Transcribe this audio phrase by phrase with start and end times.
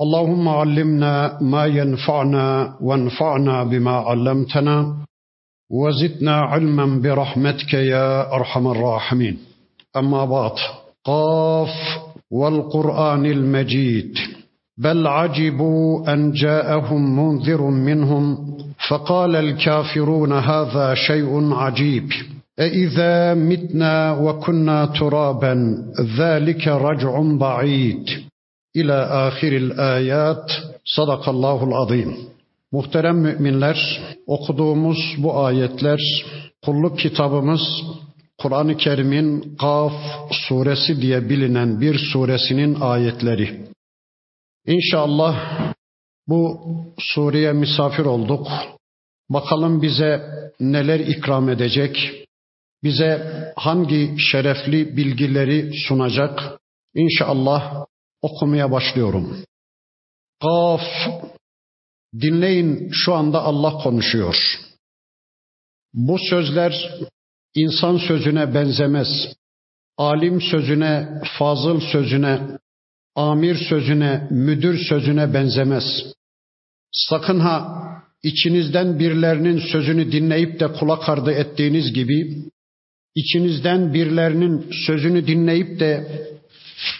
[0.00, 4.96] اللهم علمنا ما ينفعنا وانفعنا بما علمتنا
[5.70, 9.38] وزدنا علما برحمتك يا أرحم الراحمين.
[9.96, 10.52] أما بعد
[11.04, 11.74] قاف
[12.30, 14.14] والقرآن المجيد.
[14.78, 18.56] بل عجبوا أن جاءهم منذر منهم
[18.88, 22.08] فقال الكافرون هذا شيء عجيب.
[22.58, 25.76] أإذا متنا وكنا ترابا
[26.18, 28.25] ذلك رجع بعيد.
[28.80, 30.62] İlâ ahiril ayat.
[30.84, 32.16] Sadakallahul azim.
[32.72, 33.78] Muhterem müminler,
[34.26, 36.00] okuduğumuz bu ayetler
[36.64, 37.60] kulluk kitabımız
[38.38, 39.92] Kur'an-ı Kerim'in Kaf
[40.30, 43.66] suresi diye bilinen bir suresinin ayetleri.
[44.66, 45.36] İnşallah
[46.28, 46.60] bu
[46.98, 48.48] sureye misafir olduk.
[49.30, 50.22] Bakalım bize
[50.60, 52.26] neler ikram edecek,
[52.82, 53.12] bize
[53.56, 56.60] hangi şerefli bilgileri sunacak.
[56.94, 57.86] İnşallah
[58.30, 59.44] okumaya başlıyorum.
[60.42, 60.80] Kaf.
[62.20, 64.36] Dinleyin şu anda Allah konuşuyor.
[65.94, 66.94] Bu sözler
[67.54, 69.08] insan sözüne benzemez.
[69.98, 72.40] Alim sözüne, fazıl sözüne,
[73.14, 75.84] amir sözüne, müdür sözüne benzemez.
[76.92, 77.82] Sakın ha
[78.22, 82.44] içinizden birilerinin sözünü dinleyip de kulak ardı ettiğiniz gibi,
[83.14, 86.06] içinizden birilerinin sözünü dinleyip de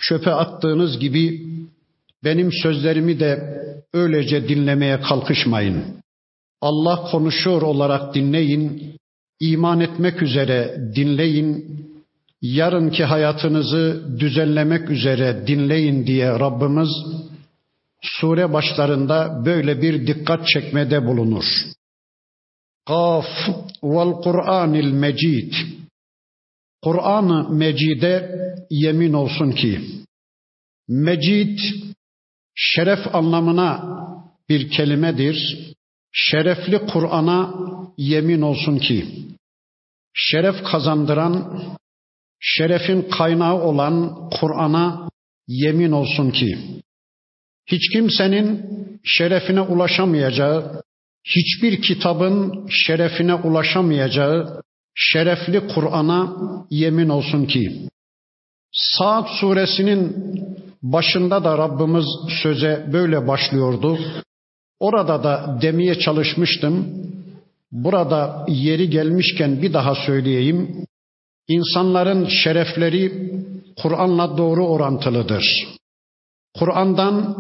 [0.01, 1.43] çöpe attığınız gibi
[2.25, 3.61] benim sözlerimi de
[3.93, 5.85] öylece dinlemeye kalkışmayın.
[6.61, 8.95] Allah konuşuyor olarak dinleyin,
[9.41, 11.81] iman etmek üzere dinleyin,
[12.43, 16.89] yarınki hayatınızı düzenlemek üzere dinleyin diye Rabbimiz
[18.03, 21.45] sure başlarında böyle bir dikkat çekmede bulunur.
[22.87, 23.27] Kaf
[23.83, 25.53] vel Kur'anil Mecid
[26.87, 28.31] Kur'an-ı Mecid'e
[28.71, 29.81] yemin olsun ki
[30.89, 31.59] Mecid
[32.55, 33.71] şeref anlamına
[34.49, 35.59] bir kelimedir.
[36.13, 37.55] Şerefli Kur'an'a
[37.99, 39.07] yemin olsun ki
[40.15, 41.63] şeref kazandıran,
[42.41, 45.09] şerefin kaynağı olan Kur'an'a
[45.49, 46.59] yemin olsun ki
[47.67, 48.67] hiç kimsenin
[49.05, 50.83] şerefine ulaşamayacağı,
[51.25, 54.66] hiçbir kitabın şerefine ulaşamayacağı
[54.97, 56.37] şerefli Kur'an'a
[56.71, 57.89] yemin olsun ki
[58.73, 60.17] Saat suresinin
[60.83, 62.05] başında da Rabbimiz
[62.43, 63.99] söze böyle başlıyordu.
[64.81, 66.87] Orada da demeye çalışmıştım.
[67.73, 70.87] Burada yeri gelmişken bir daha söyleyeyim.
[71.49, 73.33] İnsanların şerefleri
[73.83, 75.67] Kur'an'la doğru orantılıdır.
[76.59, 77.37] Kur'an'dan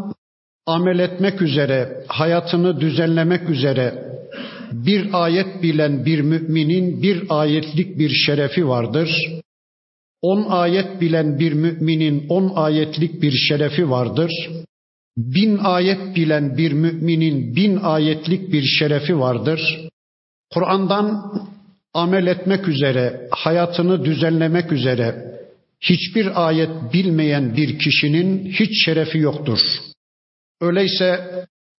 [0.66, 4.05] amel etmek üzere, hayatını düzenlemek üzere
[4.72, 9.10] bir ayet bilen bir müminin bir ayetlik bir şerefi vardır.
[10.22, 14.30] On ayet bilen bir müminin on ayetlik bir şerefi vardır.
[15.16, 19.88] Bin ayet bilen bir müminin bin ayetlik bir şerefi vardır.
[20.52, 21.32] Kur'an'dan
[21.94, 25.36] amel etmek üzere, hayatını düzenlemek üzere
[25.80, 29.58] hiçbir ayet bilmeyen bir kişinin hiç şerefi yoktur.
[30.60, 31.20] Öyleyse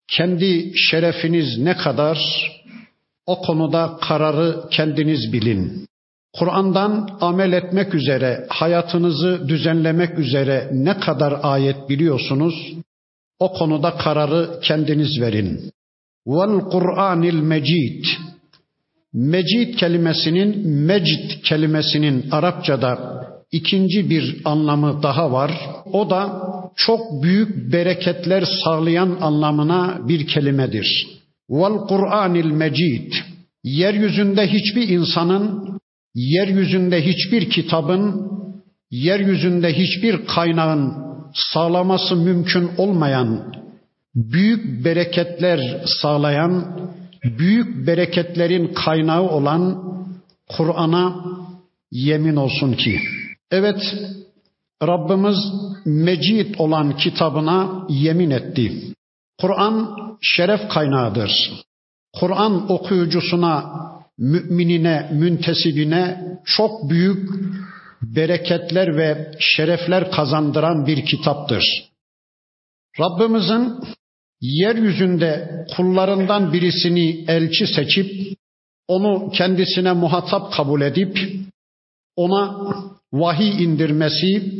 [0.08, 2.18] kendi şerefiniz ne kadar
[3.28, 5.88] o konuda kararı kendiniz bilin.
[6.38, 12.74] Kur'an'dan amel etmek üzere, hayatınızı düzenlemek üzere ne kadar ayet biliyorsunuz?
[13.40, 15.72] O konuda kararı kendiniz verin.
[16.28, 18.06] Vel Kur'anil Mecid.
[19.14, 23.18] Mecid kelimesinin, mecid kelimesinin Arapçada
[23.52, 25.52] ikinci bir anlamı daha var.
[25.94, 26.42] O da
[26.76, 31.17] çok büyük bereketler sağlayan anlamına bir kelimedir.
[31.50, 33.14] Vel Kur'anil Mecid.
[33.64, 35.68] Yeryüzünde hiçbir insanın
[36.16, 38.32] yeryüzünde hiçbir kitabın,
[38.92, 40.94] yeryüzünde hiçbir kaynağın
[41.34, 43.54] sağlaması mümkün olmayan,
[44.16, 45.60] büyük bereketler
[46.02, 46.80] sağlayan,
[47.24, 49.84] büyük bereketlerin kaynağı olan
[50.58, 51.26] Kur'an'a
[51.92, 53.00] yemin olsun ki.
[53.52, 53.96] Evet,
[54.84, 55.38] Rabbimiz
[55.86, 58.94] mecid olan kitabına yemin etti.
[59.42, 61.52] Kur'an şeref kaynağıdır.
[62.20, 63.66] Kur'an okuyucusuna
[64.18, 67.30] müminine, müntesibine çok büyük
[68.02, 71.64] bereketler ve şerefler kazandıran bir kitaptır.
[73.00, 73.74] Rabbimizin
[74.42, 78.38] yeryüzünde kullarından birisini elçi seçip
[78.88, 81.18] onu kendisine muhatap kabul edip
[82.16, 82.74] ona
[83.14, 84.54] vahiy indirmesi,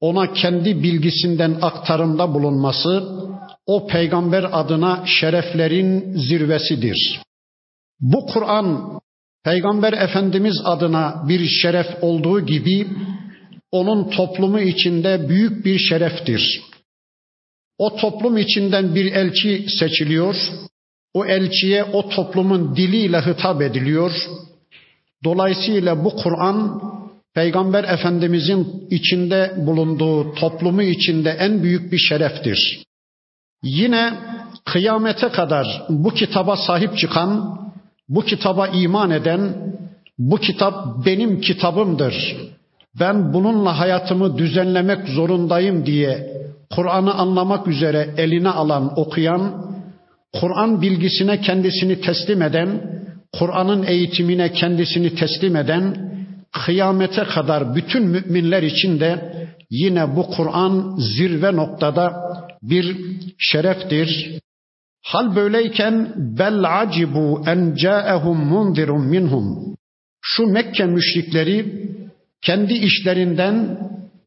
[0.00, 3.21] ona kendi bilgisinden aktarımda bulunması
[3.66, 7.20] o peygamber adına şereflerin zirvesidir.
[8.00, 9.00] Bu Kur'an
[9.44, 12.86] peygamber efendimiz adına bir şeref olduğu gibi
[13.72, 16.62] onun toplumu içinde büyük bir şereftir.
[17.78, 20.36] O toplum içinden bir elçi seçiliyor.
[21.14, 24.12] O elçiye o toplumun diliyle hitap ediliyor.
[25.24, 26.82] Dolayısıyla bu Kur'an
[27.34, 32.84] Peygamber Efendimizin içinde bulunduğu toplumu içinde en büyük bir şereftir.
[33.62, 34.12] Yine
[34.64, 37.58] kıyamete kadar bu kitaba sahip çıkan,
[38.08, 39.54] bu kitaba iman eden,
[40.18, 42.36] bu kitap benim kitabımdır.
[43.00, 46.32] Ben bununla hayatımı düzenlemek zorundayım diye
[46.74, 49.72] Kur'an'ı anlamak üzere eline alan, okuyan,
[50.40, 52.68] Kur'an bilgisine kendisini teslim eden,
[53.38, 56.12] Kur'an'ın eğitimine kendisini teslim eden,
[56.64, 59.32] kıyamete kadar bütün müminler için de
[59.70, 62.12] yine bu Kur'an zirve noktada
[62.62, 62.96] bir
[63.38, 64.40] şereftir.
[65.02, 69.76] Hal böyleyken bel acibu en ca'ehum munzirun minhum.
[70.20, 71.88] Şu Mekke müşrikleri
[72.42, 73.78] kendi işlerinden,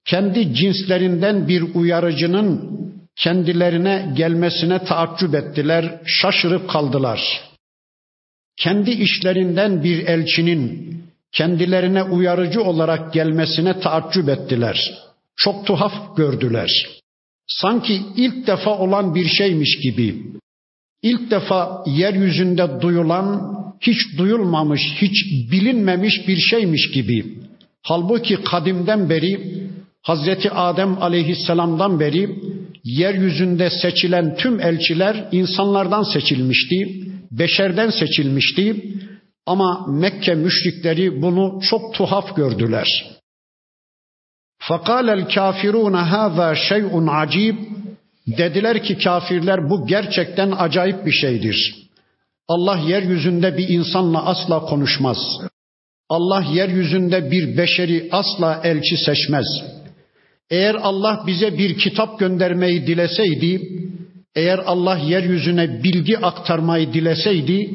[0.05, 2.75] kendi cinslerinden bir uyarıcının
[3.15, 7.41] kendilerine gelmesine taaccüp ettiler, şaşırıp kaldılar.
[8.57, 10.95] Kendi işlerinden bir elçinin
[11.31, 14.93] kendilerine uyarıcı olarak gelmesine taaccüp ettiler.
[15.35, 16.87] Çok tuhaf gördüler.
[17.47, 20.15] Sanki ilk defa olan bir şeymiş gibi.
[21.03, 27.25] İlk defa yeryüzünde duyulan, hiç duyulmamış, hiç bilinmemiş bir şeymiş gibi.
[27.83, 29.65] Halbuki kadimden beri
[30.01, 32.29] Hazreti Adem aleyhisselamdan beri
[32.83, 38.75] yeryüzünde seçilen tüm elçiler insanlardan seçilmişti, beşerden seçilmişti.
[39.45, 43.14] Ama Mekke müşrikleri bunu çok tuhaf gördüler.
[44.59, 47.55] Fakal el kafiruna haza şey'un acib.
[48.27, 51.75] Dediler ki kafirler bu gerçekten acayip bir şeydir.
[52.47, 55.17] Allah yeryüzünde bir insanla asla konuşmaz.
[56.09, 59.45] Allah yeryüzünde bir beşeri asla elçi seçmez.
[60.49, 63.61] Eğer Allah bize bir kitap göndermeyi dileseydi,
[64.35, 67.69] eğer Allah yeryüzüne bilgi aktarmayı dileseydi,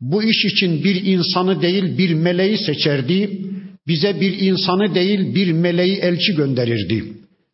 [0.00, 3.40] bu iş için bir insanı değil bir meleği seçerdi.
[3.86, 7.04] Bize bir insanı değil bir meleği elçi gönderirdi.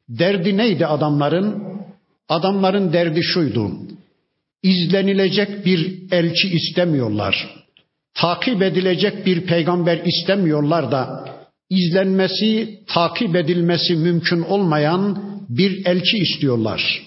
[0.08, 1.62] Derdi neydi adamların?
[2.29, 3.70] Adamların derdi şuydu.
[4.62, 7.62] İzlenilecek bir elçi istemiyorlar.
[8.14, 11.29] Takip edilecek bir peygamber istemiyorlar da
[11.70, 17.02] izlenmesi, takip edilmesi mümkün olmayan bir elçi istiyorlar.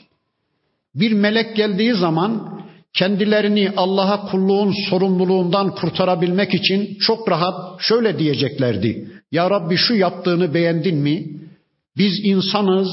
[0.96, 2.55] Bir melek geldiği zaman
[2.96, 9.12] kendilerini Allah'a kulluğun sorumluluğundan kurtarabilmek için çok rahat şöyle diyeceklerdi.
[9.32, 11.28] Ya Rabbi şu yaptığını beğendin mi?
[11.98, 12.90] Biz insanız,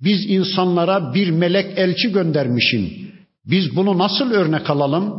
[0.00, 2.90] biz insanlara bir melek elçi göndermişim.
[3.46, 5.14] Biz bunu nasıl örnek alalım?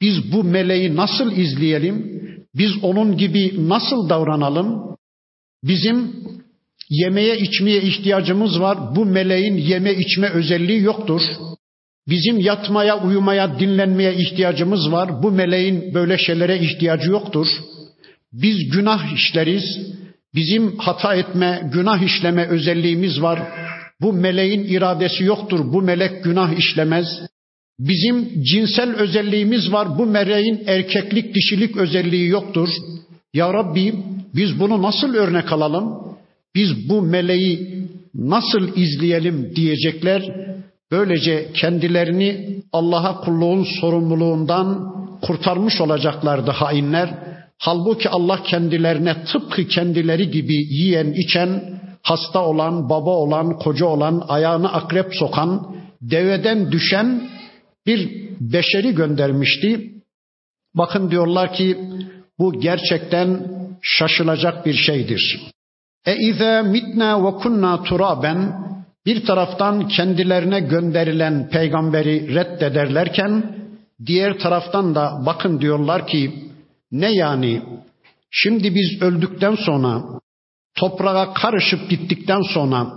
[0.00, 2.20] Biz bu meleği nasıl izleyelim?
[2.54, 4.96] Biz onun gibi nasıl davranalım?
[5.64, 6.12] Bizim
[6.90, 8.96] yemeye içmeye ihtiyacımız var.
[8.96, 11.22] Bu meleğin yeme içme özelliği yoktur.
[12.10, 15.22] Bizim yatmaya, uyumaya, dinlenmeye ihtiyacımız var.
[15.22, 17.46] Bu meleğin böyle şeylere ihtiyacı yoktur.
[18.32, 19.64] Biz günah işleriz.
[20.34, 23.42] Bizim hata etme, günah işleme özelliğimiz var.
[24.00, 25.72] Bu meleğin iradesi yoktur.
[25.72, 27.06] Bu melek günah işlemez.
[27.78, 29.98] Bizim cinsel özelliğimiz var.
[29.98, 32.68] Bu meleğin erkeklik, dişilik özelliği yoktur.
[33.34, 33.94] Ya Rabbi
[34.34, 36.16] biz bunu nasıl örnek alalım?
[36.54, 40.49] Biz bu meleği nasıl izleyelim diyecekler.
[40.90, 47.14] Böylece kendilerini Allah'a kulluğun sorumluluğundan kurtarmış olacaklardı hainler.
[47.58, 54.72] Halbuki Allah kendilerine tıpkı kendileri gibi yiyen, içen, hasta olan, baba olan, koca olan, ayağını
[54.72, 57.28] akrep sokan, deveden düşen
[57.86, 59.90] bir beşeri göndermişti.
[60.74, 61.78] Bakın diyorlar ki
[62.38, 63.50] bu gerçekten
[63.82, 65.40] şaşılacak bir şeydir.
[66.06, 68.70] E izâ mitnâ ve kunnâ turaben
[69.05, 73.55] bir taraftan kendilerine gönderilen peygamberi reddederlerken
[74.05, 76.33] diğer taraftan da bakın diyorlar ki
[76.91, 77.61] ne yani
[78.31, 80.03] şimdi biz öldükten sonra
[80.75, 82.87] toprağa karışıp gittikten sonra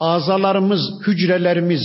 [0.00, 1.82] azalarımız, hücrelerimiz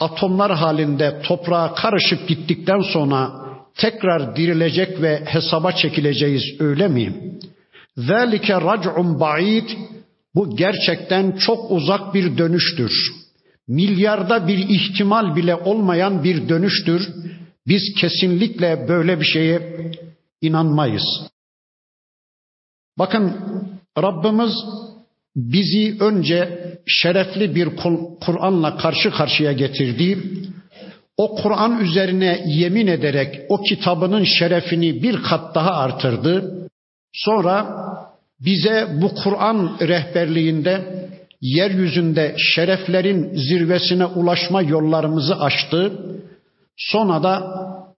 [0.00, 3.30] atomlar halinde toprağa karışıp gittikten sonra
[3.76, 7.34] tekrar dirilecek ve hesaba çekileceğiz öyle mi?
[7.98, 9.76] ذَٰلِكَ رَجْعٌ بَعِيدٌ
[10.35, 12.91] bu gerçekten çok uzak bir dönüştür.
[13.67, 17.09] milyarda bir ihtimal bile olmayan bir dönüştür.
[17.67, 19.91] Biz kesinlikle böyle bir şeye
[20.41, 21.03] inanmayız.
[22.97, 23.33] Bakın
[23.97, 24.53] Rabbimiz
[25.35, 27.75] bizi önce şerefli bir
[28.21, 30.17] Kur'an'la karşı karşıya getirdi.
[31.17, 36.67] O Kur'an üzerine yemin ederek o kitabının şerefini bir kat daha artırdı.
[37.13, 37.75] Sonra
[38.39, 40.99] bize bu Kur'an rehberliğinde
[41.41, 45.91] yeryüzünde şereflerin zirvesine ulaşma yollarımızı açtı.
[46.77, 47.43] Sonra da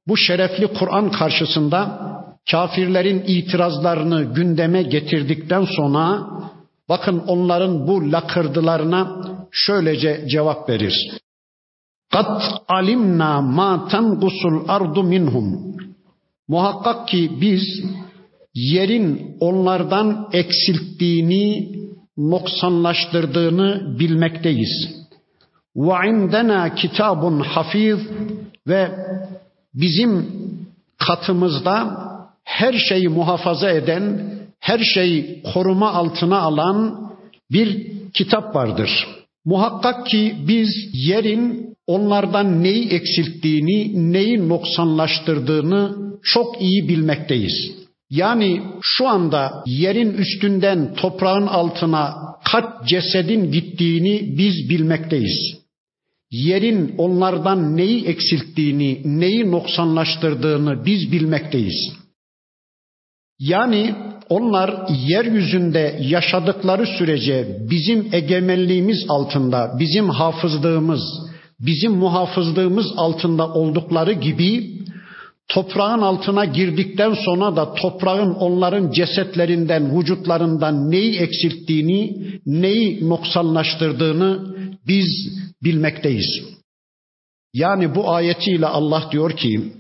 [0.08, 2.02] bu şerefli Kur'an karşısında
[2.52, 6.28] kafirlerin itirazlarını gündeme getirdikten sonra
[6.90, 9.22] bakın onların bu lakırdılarına
[9.52, 11.12] şöylece cevap verir.
[12.12, 15.76] Kat alimna ma tengusul ardu minhum.
[16.48, 17.64] Muhakkak ki biz
[18.54, 21.72] yerin onlardan eksilttiğini,
[22.18, 25.02] noksanlaştırdığını bilmekteyiz.
[25.76, 28.00] Ve indena kitabun hafiz
[28.68, 28.92] ve
[29.74, 30.26] bizim
[30.98, 31.98] katımızda
[32.44, 37.12] her şeyi muhafaza eden, her şeyi koruma altına alan
[37.52, 39.08] bir kitap vardır.
[39.46, 47.81] Muhakkak ki biz yerin onlardan neyi eksilttiğini, neyi noksanlaştırdığını çok iyi bilmekteyiz.
[48.12, 52.14] Yani şu anda yerin üstünden toprağın altına
[52.52, 55.62] kaç cesedin gittiğini biz bilmekteyiz.
[56.32, 61.94] Yerin onlardan neyi eksilttiğini, neyi noksanlaştırdığını biz bilmekteyiz.
[63.40, 63.96] Yani
[64.30, 71.02] onlar yeryüzünde yaşadıkları sürece bizim egemenliğimiz altında, bizim hafızlığımız,
[71.60, 74.81] bizim muhafızlığımız altında oldukları gibi
[75.54, 84.56] toprağın altına girdikten sonra da toprağın onların cesetlerinden, vücutlarından neyi eksilttiğini, neyi noksanlaştırdığını
[84.88, 85.08] biz
[85.64, 86.42] bilmekteyiz.
[87.54, 89.74] Yani bu ayetiyle Allah diyor ki,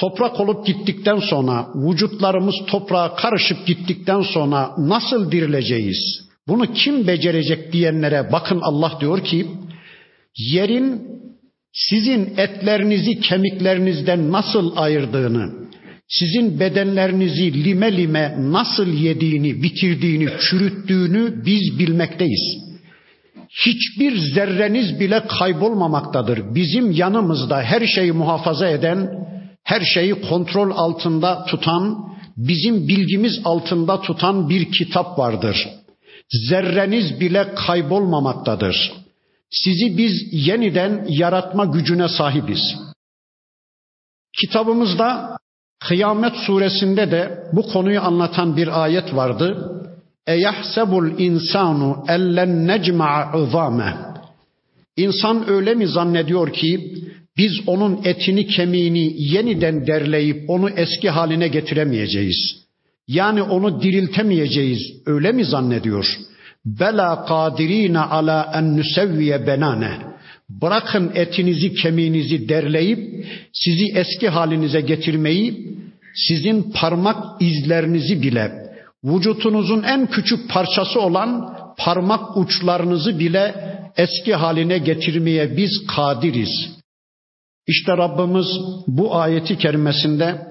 [0.00, 6.26] toprak olup gittikten sonra, vücutlarımız toprağa karışıp gittikten sonra nasıl dirileceğiz?
[6.48, 9.46] Bunu kim becerecek diyenlere bakın Allah diyor ki,
[10.36, 11.15] yerin
[11.76, 15.52] sizin etlerinizi kemiklerinizden nasıl ayırdığını,
[16.08, 22.66] sizin bedenlerinizi lime lime nasıl yediğini, bitirdiğini, çürüttüğünü biz bilmekteyiz.
[23.66, 26.54] Hiçbir zerreniz bile kaybolmamaktadır.
[26.54, 29.10] Bizim yanımızda her şeyi muhafaza eden,
[29.64, 31.96] her şeyi kontrol altında tutan,
[32.36, 35.68] bizim bilgimiz altında tutan bir kitap vardır.
[36.48, 38.92] Zerreniz bile kaybolmamaktadır.
[39.50, 42.76] Sizi biz yeniden yaratma gücüne sahibiz.
[44.40, 45.36] Kitabımızda
[45.80, 49.72] Kıyamet suresinde de bu konuyu anlatan bir ayet vardı.
[50.26, 53.96] Eyahsebul insanu ellen necma'a izame.
[54.96, 56.94] İnsan öyle mi zannediyor ki
[57.36, 62.56] biz onun etini kemiğini yeniden derleyip onu eski haline getiremeyeceğiz.
[63.08, 64.80] Yani onu diriltemeyeceğiz.
[65.06, 66.18] Öyle mi zannediyor?
[66.66, 69.90] Bela kadirine ala en nusevviye benane.
[70.48, 75.76] Bırakın etinizi kemiğinizi derleyip sizi eski halinize getirmeyi,
[76.28, 78.52] sizin parmak izlerinizi bile,
[79.04, 83.54] vücutunuzun en küçük parçası olan parmak uçlarınızı bile
[83.96, 86.76] eski haline getirmeye biz kadiriz.
[87.66, 88.46] İşte Rabbimiz
[88.86, 90.46] bu ayeti kerimesinde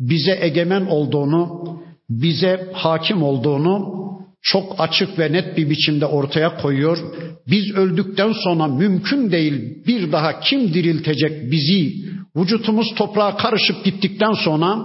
[0.00, 1.68] bize egemen olduğunu,
[2.10, 4.05] bize hakim olduğunu
[4.46, 6.98] çok açık ve net bir biçimde ortaya koyuyor.
[7.46, 11.94] Biz öldükten sonra mümkün değil bir daha kim diriltecek bizi?
[12.36, 14.78] Vücutumuz toprağa karışıp gittikten sonra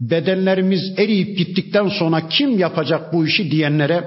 [0.00, 4.04] bedenlerimiz eriyip gittikten sonra kim yapacak bu işi diyenlere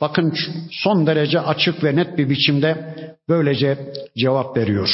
[0.00, 0.34] bakın
[0.70, 2.96] son derece açık ve net bir biçimde
[3.28, 3.78] böylece
[4.16, 4.88] cevap veriyor.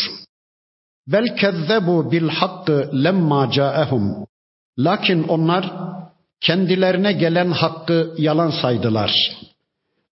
[1.07, 4.27] Bel kezzebu bil hakkı lemma caehum.
[4.79, 5.73] Lakin onlar
[6.41, 9.11] kendilerine gelen hakkı yalan saydılar.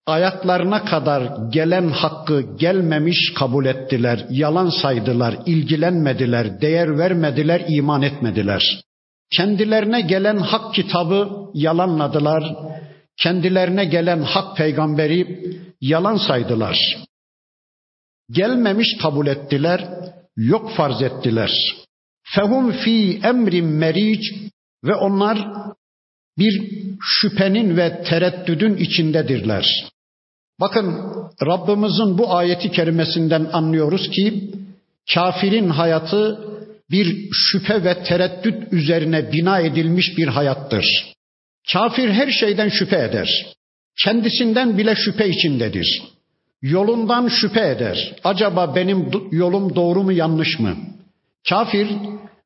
[0.06, 8.80] Ayaklarına kadar gelen hakkı gelmemiş kabul ettiler, yalan saydılar, ilgilenmediler, değer vermediler, iman etmediler.
[9.36, 12.56] Kendilerine gelen hak kitabı yalanladılar,
[13.16, 15.40] kendilerine gelen hak peygamberi
[15.80, 16.76] yalan saydılar.
[18.30, 19.88] Gelmemiş kabul ettiler,
[20.36, 21.50] yok farz ettiler.
[22.34, 24.22] Fehum fi emrin meric
[24.84, 25.38] ve onlar
[26.38, 26.62] bir
[27.02, 29.88] şüphenin ve tereddüdün içindedirler.
[30.60, 30.94] Bakın
[31.46, 34.50] Rabbimizin bu ayeti kerimesinden anlıyoruz ki
[35.14, 36.48] kafirin hayatı
[36.90, 41.14] bir şüphe ve tereddüt üzerine bina edilmiş bir hayattır.
[41.72, 43.46] Kafir her şeyden şüphe eder.
[44.04, 46.02] Kendisinden bile şüphe içindedir.
[46.62, 48.14] Yolundan şüphe eder.
[48.24, 50.76] Acaba benim yolum doğru mu yanlış mı?
[51.48, 51.88] Kafir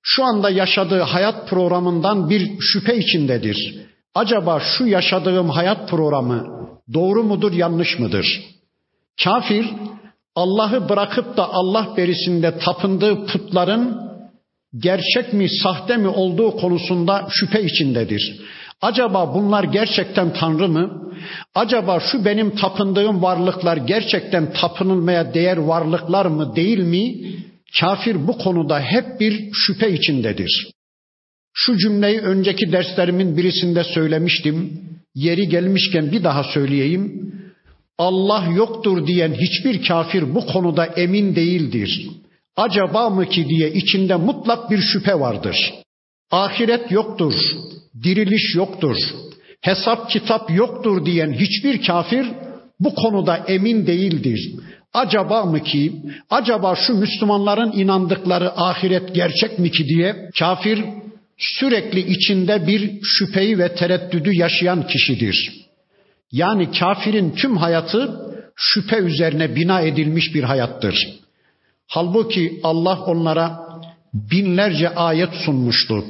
[0.03, 3.75] şu anda yaşadığı hayat programından bir şüphe içindedir.
[4.15, 6.47] Acaba şu yaşadığım hayat programı
[6.95, 8.41] doğru mudur, yanlış mıdır?
[9.25, 9.67] Kafir
[10.35, 14.13] Allah'ı bırakıp da Allah berisinde tapındığı putların
[14.79, 18.41] gerçek mi, sahte mi olduğu konusunda şüphe içindedir.
[18.83, 21.13] Acaba bunlar gerçekten Tanrı mı?
[21.55, 27.15] Acaba şu benim tapındığım varlıklar gerçekten tapınılmaya değer varlıklar mı, değil mi?
[27.81, 30.71] Kafir bu konuda hep bir şüphe içindedir.
[31.55, 34.81] Şu cümleyi önceki derslerimin birisinde söylemiştim.
[35.15, 37.33] Yeri gelmişken bir daha söyleyeyim.
[37.99, 42.09] Allah yoktur diyen hiçbir kafir bu konuda emin değildir.
[42.57, 45.57] Acaba mı ki diye içinde mutlak bir şüphe vardır.
[46.31, 47.35] Ahiret yoktur,
[48.03, 48.97] diriliş yoktur,
[49.61, 52.27] hesap kitap yoktur diyen hiçbir kafir
[52.81, 54.53] bu konuda emin değildir.
[54.95, 55.93] Acaba mı ki,
[56.31, 60.85] acaba şu Müslümanların inandıkları ahiret gerçek mi ki diye kafir
[61.39, 65.53] sürekli içinde bir şüpheyi ve tereddüdü yaşayan kişidir.
[66.33, 68.11] Yani kafirin tüm hayatı
[68.57, 71.09] şüphe üzerine bina edilmiş bir hayattır.
[71.87, 73.59] Halbuki Allah onlara
[74.15, 76.05] binlerce ayet sunmuştu.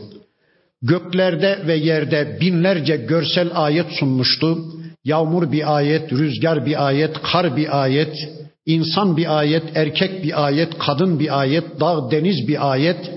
[0.82, 4.58] Göklerde ve yerde binlerce görsel ayet sunmuştu.
[5.04, 8.28] Yağmur bir ayet, rüzgar bir ayet, kar bir ayet,
[8.66, 13.10] insan bir ayet, erkek bir ayet, kadın bir ayet, dağ, deniz bir ayet.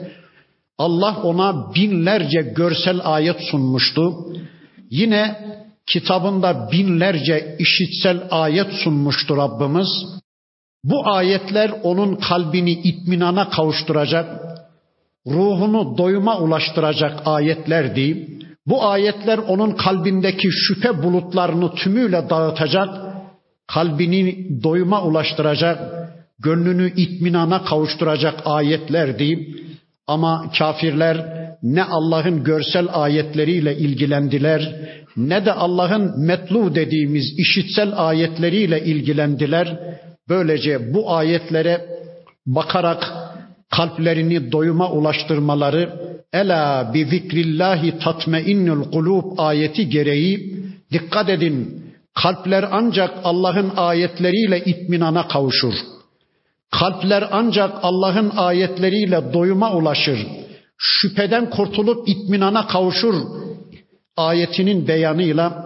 [0.77, 4.13] Allah ona binlerce görsel ayet sunmuştu.
[4.89, 5.35] Yine
[5.87, 9.87] kitabında binlerce işitsel ayet sunmuştu Rabbimiz.
[10.83, 14.41] Bu ayetler onun kalbini itminana kavuşturacak,
[15.27, 18.27] ruhunu doyuma ulaştıracak ayetlerdi.
[18.67, 23.14] Bu ayetler onun kalbindeki şüphe bulutlarını tümüyle dağıtacak,
[23.67, 25.79] kalbini doyuma ulaştıracak,
[26.39, 29.49] gönlünü itminana kavuşturacak ayetlerdi.
[30.07, 34.75] Ama kafirler ne Allah'ın görsel ayetleriyle ilgilendiler
[35.17, 39.79] ne de Allah'ın metlu dediğimiz işitsel ayetleriyle ilgilendiler.
[40.29, 41.85] Böylece bu ayetlere
[42.45, 43.13] bakarak
[43.69, 45.89] kalplerini doyuma ulaştırmaları
[46.33, 50.55] ela bi zikrillahi tatmeinnul kulub ayeti gereği
[50.91, 55.73] dikkat edin kalpler ancak Allah'ın ayetleriyle itminana kavuşur.
[56.71, 60.27] Kalpler ancak Allah'ın ayetleriyle doyuma ulaşır.
[60.77, 63.15] Şüpheden kurtulup itminana kavuşur
[64.17, 65.65] ayetinin beyanıyla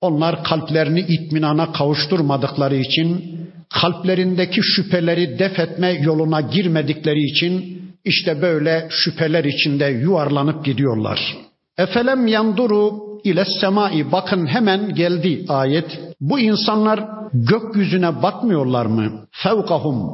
[0.00, 3.36] onlar kalplerini itminana kavuşturmadıkları için,
[3.80, 11.36] kalplerindeki şüpheleri def etme yoluna girmedikleri için işte böyle şüpheler içinde yuvarlanıp gidiyorlar.
[11.78, 16.00] Efelem yanduru ile semai bakın hemen geldi ayet.
[16.20, 19.26] Bu insanlar gökyüzüne bakmıyorlar mı?
[19.30, 20.10] Fevkahum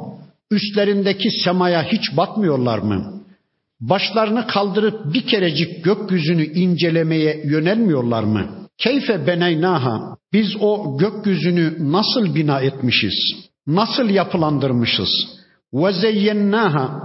[0.51, 3.22] üstlerindeki semaya hiç bakmıyorlar mı?
[3.83, 8.46] başlarını kaldırıp bir kerecik gökyüzünü incelemeye yönelmiyorlar mı?
[8.79, 13.14] Keyfe beneynaha biz o gökyüzünü nasıl bina etmişiz?
[13.66, 15.09] Nasıl yapılandırmışız?
[15.75, 17.01] Ve zeyyennaha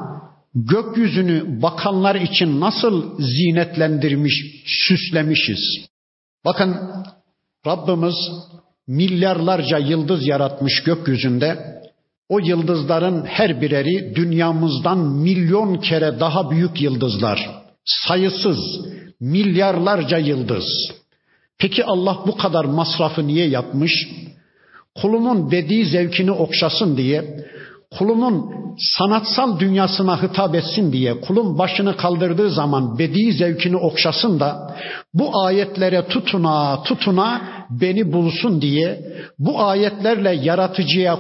[0.56, 5.88] gökyüzünü bakanlar için nasıl zinetlendirmiş, süslemişiz?
[6.48, 6.78] Bakın
[7.68, 8.16] Rabbimiz
[8.88, 11.82] milyarlarca yıldız yaratmış gökyüzünde
[12.30, 17.64] o yıldızların her bireri dünyamızdan milyon kere daha büyük yıldızlar.
[17.86, 18.60] Sayısız,
[19.20, 20.66] milyarlarca yıldız.
[21.58, 23.92] Peki Allah bu kadar masrafı niye yapmış?
[24.96, 27.47] Kulumun dediği zevkini okşasın diye,
[27.92, 28.52] kulumun
[28.98, 34.76] sanatsal dünyasına hitap etsin diye, kulun başını kaldırdığı zaman bedi zevkini okşasın da
[35.14, 39.02] bu ayetlere tutuna tutuna beni bulsun diye,
[39.40, 41.20] bu ayetlerle yaratıcıya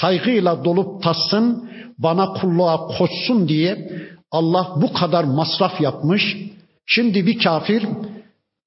[0.00, 3.90] saygıyla dolup tassın, bana kulluğa koşsun diye
[4.30, 6.36] Allah bu kadar masraf yapmış.
[6.86, 7.86] Şimdi bir kafir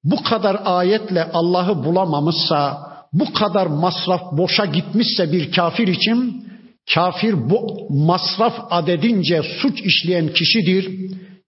[0.03, 2.77] bu kadar ayetle Allah'ı bulamamışsa,
[3.13, 6.50] bu kadar masraf boşa gitmişse bir kafir için
[6.93, 10.89] kafir bu masraf adedince suç işleyen kişidir.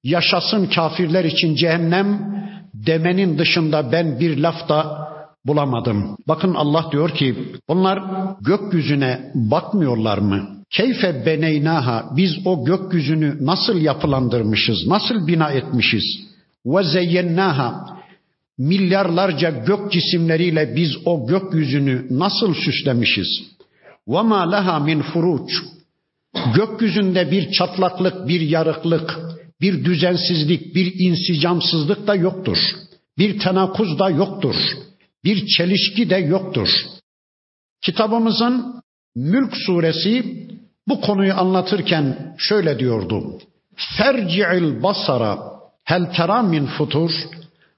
[0.04, 2.34] Yaşasın kafirler için cehennem
[2.74, 5.08] demenin dışında ben bir laf da
[5.46, 6.18] bulamadım.
[6.28, 7.36] Bakın Allah diyor ki
[7.70, 8.00] bunlar
[8.42, 10.50] gökyüzüne bakmıyorlar mı?
[10.70, 16.04] Keyfe beneynaha biz o gökyüzünü nasıl yapılandırmışız, nasıl bina etmişiz?
[16.66, 17.86] Ve zeyyennaha
[18.58, 23.28] milyarlarca gök cisimleriyle biz o gökyüzünü nasıl süslemişiz?
[24.08, 25.52] Ma laha min furuç
[26.56, 29.20] gökyüzünde bir çatlaklık, bir yarıklık,
[29.62, 32.58] bir düzensizlik, bir insicamsızlık da yoktur.
[33.18, 34.56] Bir tenakuz da yoktur
[35.24, 36.70] bir çelişki de yoktur.
[37.82, 38.84] Kitabımızın
[39.16, 40.48] Mülk suresi
[40.88, 43.40] bu konuyu anlatırken şöyle diyordu.
[43.98, 45.40] Ferci'il basara
[45.84, 47.12] hel tera min futur.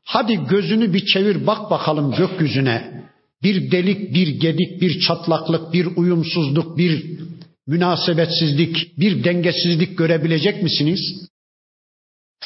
[0.04, 3.06] Hadi gözünü bir çevir bak bakalım gökyüzüne.
[3.46, 7.20] Bir delik, bir gedik, bir çatlaklık, bir uyumsuzluk, bir
[7.68, 11.30] münasebetsizlik, bir dengesizlik görebilecek misiniz?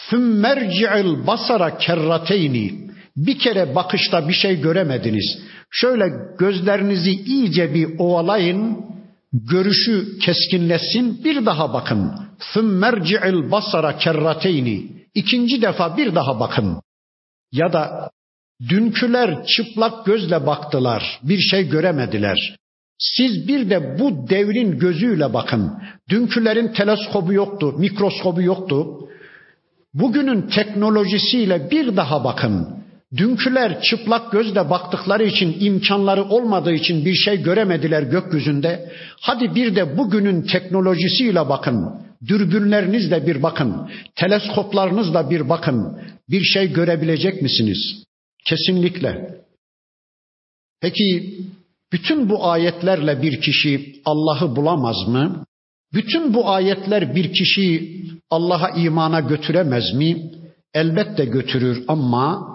[0.10, 2.74] Fümmerci'il basara kerrateyni.
[3.16, 5.40] Bir kere bakışta bir şey göremediniz.
[5.72, 6.06] Şöyle
[6.40, 8.86] gözlerinizi iyice bir ovalayın,
[9.34, 12.12] görüşü keskinleşsin, bir daha bakın.
[12.54, 14.92] Fümmerci'il basara kerrateyni.
[15.14, 16.82] İkinci defa bir daha bakın.
[17.52, 18.12] Ya da
[18.70, 22.56] dünküler çıplak gözle baktılar, bir şey göremediler.
[23.00, 25.74] Siz bir de bu devrin gözüyle bakın.
[26.10, 28.88] Dünkülerin teleskobu yoktu, mikroskobu yoktu.
[29.94, 32.68] Bugünün teknolojisiyle bir daha bakın.
[33.18, 38.92] Dünküler çıplak gözle baktıkları için imkanları olmadığı için bir şey göremediler gökyüzünde.
[39.22, 41.90] Hadi bir de bugünün teknolojisiyle bakın.
[42.28, 43.90] Dürbünlerinizle bir bakın.
[44.16, 46.00] Teleskoplarınızla bir bakın.
[46.30, 48.04] Bir şey görebilecek misiniz?
[48.50, 49.36] Kesinlikle.
[50.82, 51.38] Peki
[51.92, 55.46] bütün bu ayetlerle bir kişi Allah'ı bulamaz mı?
[55.94, 60.32] Bütün bu ayetler bir kişiyi Allah'a imana götüremez mi?
[60.74, 62.48] Elbette götürür ama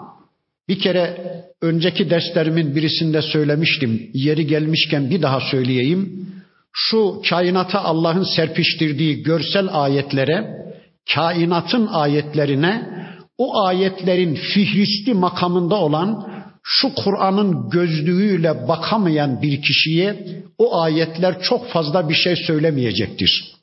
[0.67, 1.17] bir kere
[1.61, 4.09] önceki derslerimin birisinde söylemiştim.
[4.13, 6.29] Yeri gelmişken bir daha söyleyeyim.
[6.73, 10.65] Şu kainata Allah'ın serpiştirdiği görsel ayetlere,
[11.13, 13.04] kainatın ayetlerine,
[13.37, 22.09] o ayetlerin fihristi makamında olan şu Kur'an'ın gözlüğüyle bakamayan bir kişiye o ayetler çok fazla
[22.09, 23.55] bir şey söylemeyecektir.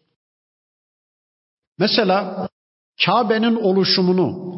[1.79, 2.49] Mesela
[3.07, 4.55] Kabe'nin oluşumunu,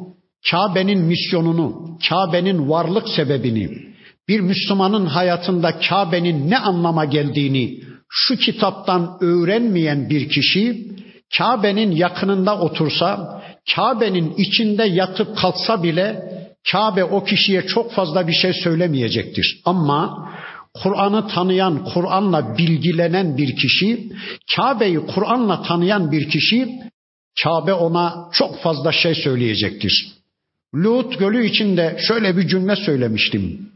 [0.50, 3.94] Kabe'nin misyonunu, Kabe'nin varlık sebebini,
[4.28, 10.88] bir Müslümanın hayatında Kabe'nin ne anlama geldiğini şu kitaptan öğrenmeyen bir kişi
[11.38, 13.42] Kabe'nin yakınında otursa,
[13.74, 16.34] Kabe'nin içinde yatıp kalksa bile
[16.72, 19.60] Kabe o kişiye çok fazla bir şey söylemeyecektir.
[19.64, 20.28] Ama
[20.82, 24.12] Kur'an'ı tanıyan, Kur'an'la bilgilenen bir kişi,
[24.56, 26.68] Kabe'yi Kur'an'la tanıyan bir kişi,
[27.42, 30.12] Kabe ona çok fazla şey söyleyecektir.
[30.74, 33.68] Lut Gölü içinde şöyle bir cümle söylemiştim.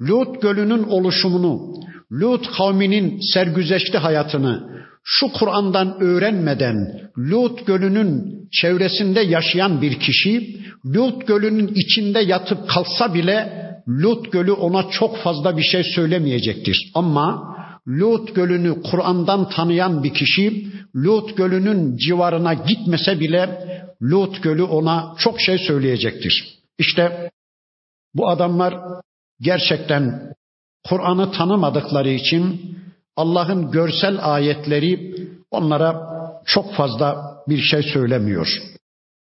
[0.00, 1.74] Lut Gölü'nün oluşumunu,
[2.12, 11.68] Lut kavminin sergüzeşti hayatını şu Kur'an'dan öğrenmeden Lut Gölü'nün çevresinde yaşayan bir kişi Lut Gölü'nün
[11.74, 16.90] içinde yatıp kalsa bile Lut Gölü ona çok fazla bir şey söylemeyecektir.
[16.94, 17.56] Ama
[17.88, 23.68] Lut Gölü'nü Kur'an'dan tanıyan bir kişi Lut Gölü'nün civarına gitmese bile
[24.02, 26.58] Lut Gölü ona çok şey söyleyecektir.
[26.78, 27.30] İşte
[28.14, 28.74] bu adamlar
[29.40, 30.32] gerçekten
[30.88, 32.76] Kur'an'ı tanımadıkları için
[33.16, 35.14] Allah'ın görsel ayetleri
[35.50, 35.96] onlara
[36.44, 38.62] çok fazla bir şey söylemiyor.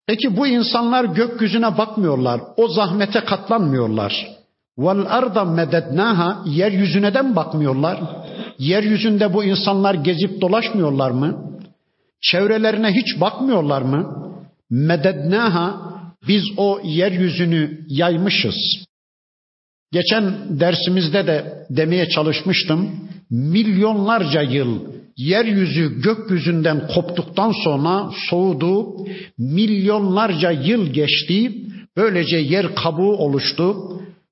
[0.07, 2.41] Peki bu insanlar gökyüzüne bakmıyorlar.
[2.57, 4.39] O zahmete katlanmıyorlar.
[4.79, 8.01] Vel arda medednaha yeryüzüne de mi bakmıyorlar?
[8.59, 11.61] Yeryüzünde bu insanlar gezip dolaşmıyorlar mı?
[12.21, 14.33] Çevrelerine hiç bakmıyorlar mı?
[14.71, 15.81] Medednaha
[16.29, 18.88] biz o yeryüzünü yaymışız.
[19.93, 22.91] Geçen dersimizde de demeye çalışmıştım.
[23.31, 24.81] Milyonlarca yıl
[25.17, 28.87] yeryüzü gökyüzünden koptuktan sonra soğudu,
[29.39, 31.53] milyonlarca yıl geçti,
[31.97, 33.77] böylece yer kabuğu oluştu.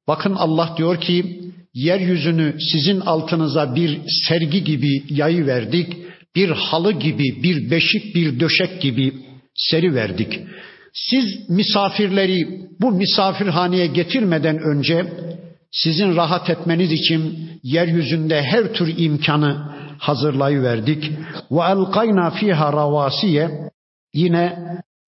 [0.09, 1.41] Bakın Allah diyor ki
[1.75, 5.97] yeryüzünü sizin altınıza bir sergi gibi yayı verdik,
[6.37, 9.13] bir halı gibi, bir beşik, bir döşek gibi
[9.55, 10.41] seri verdik.
[10.93, 15.07] Siz misafirleri bu misafirhaneye getirmeden önce
[15.73, 21.11] sizin rahat etmeniz için yeryüzünde her tür imkanı hazırlayıverdik.
[21.51, 23.71] Ve elkayna fiha ravasiye
[24.15, 24.59] yine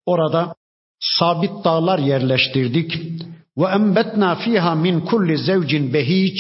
[0.07, 0.55] orada
[1.01, 2.99] sabit dağlar yerleştirdik.
[3.59, 6.35] Ve embetna fiha min kulli zevcin behic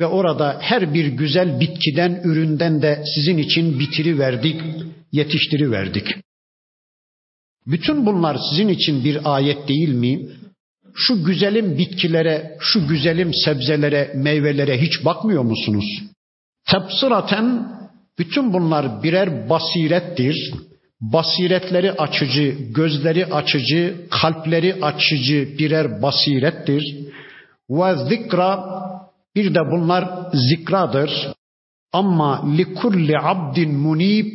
[0.00, 4.60] ve orada her bir güzel bitkiden, üründen de sizin için bitiri verdik,
[5.12, 6.06] yetiştiri verdik.
[7.66, 10.28] Bütün bunlar sizin için bir ayet değil mi?
[10.94, 15.84] Şu güzelim bitkilere, şu güzelim sebzelere, meyvelere hiç bakmıyor musunuz?
[16.70, 17.68] Tepsiraten
[18.18, 20.54] bütün bunlar birer basirettir.
[21.00, 26.96] Basiretleri açıcı, gözleri açıcı, kalpleri açıcı birer basirettir.
[27.70, 28.64] Ve zikra
[29.36, 31.10] bir de bunlar zikradır.
[31.92, 34.26] Ama likulli abdin munib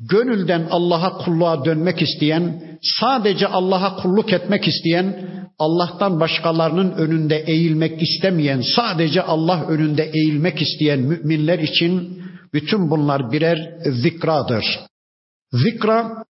[0.00, 8.62] gönülden Allah'a kulluğa dönmek isteyen, sadece Allah'a kulluk etmek isteyen, Allah'tan başkalarının önünde eğilmek istemeyen,
[8.76, 13.58] sadece Allah önünde eğilmek isteyen müminler için Bütün bunlar birer
[14.02, 14.64] zikradır.
[15.52, 16.24] Zikra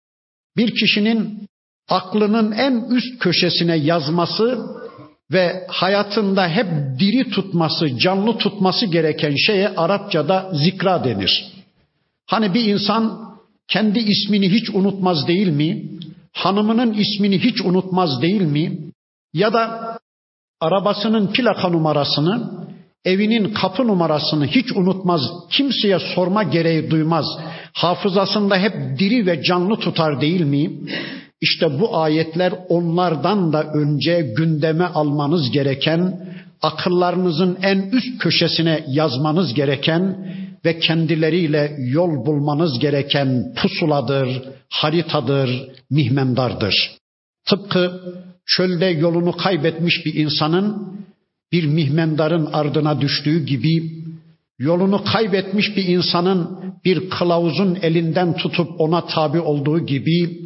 [0.58, 1.48] bir kişinin
[1.90, 4.60] aklının en üst köşesine yazması
[5.32, 6.68] ve hayatında hep
[7.00, 11.46] diri tutması, canlı tutması gereken şeye Arapçada zikra denir.
[12.26, 13.34] Hani bir insan
[13.68, 15.84] kendi ismini hiç unutmaz değil mi?
[16.34, 18.78] Hanımının ismini hiç unutmaz değil mi?
[19.34, 19.94] Ya da
[20.62, 22.50] arabasının plaka numarasını,
[23.06, 27.26] evinin kapı numarasını hiç unutmaz, kimseye sorma gereği duymaz.
[27.74, 30.72] Hafızasında hep diri ve canlı tutar değil mi?
[31.42, 36.28] İşte bu ayetler onlardan da önce gündeme almanız gereken,
[36.62, 40.28] akıllarınızın en üst köşesine yazmanız gereken
[40.66, 46.92] ve kendileriyle yol bulmanız gereken pusuladır, haritadır, mihmendardır.
[47.50, 48.02] Tıpkı
[48.46, 50.94] çölde yolunu kaybetmiş bir insanın
[51.52, 54.04] bir mihmendarın ardına düştüğü gibi
[54.60, 60.40] yolunu kaybetmiş bir insanın bir kılavuzun elinden tutup ona tabi olduğu gibi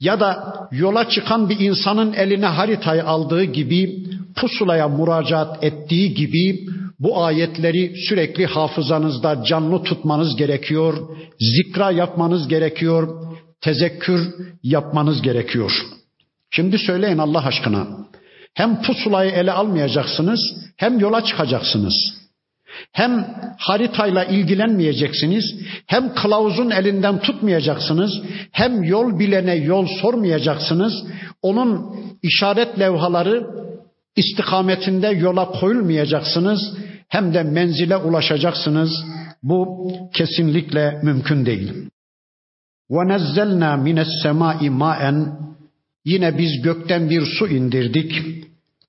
[0.00, 6.66] ya da yola çıkan bir insanın eline haritayı aldığı gibi pusulaya müracaat ettiği gibi
[7.02, 10.94] bu ayetleri sürekli hafızanızda canlı tutmanız gerekiyor,
[11.40, 13.22] zikra yapmanız gerekiyor,
[13.60, 15.72] tezekkür yapmanız gerekiyor.
[16.50, 17.86] Şimdi söyleyin Allah aşkına.
[18.54, 20.40] Hem pusulayı ele almayacaksınız,
[20.76, 21.94] hem yola çıkacaksınız.
[22.92, 25.44] Hem haritayla ilgilenmeyeceksiniz,
[25.86, 31.04] hem kılavuzun elinden tutmayacaksınız, hem yol bilene yol sormayacaksınız.
[31.42, 33.46] Onun işaret levhaları
[34.16, 36.76] istikametinde yola koyulmayacaksınız,
[37.11, 38.91] hem de menzile ulaşacaksınız.
[39.43, 41.73] Bu kesinlikle mümkün değil.
[42.89, 45.33] وَنَزَّلْنَا مِنَ السَّمَاءِ مَاءً
[46.05, 48.11] Yine biz gökten bir su indirdik.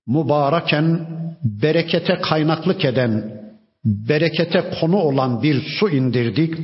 [0.07, 1.07] Mübareken,
[1.45, 3.41] berekete kaynaklık eden,
[3.85, 6.55] berekete konu olan bir su indirdik.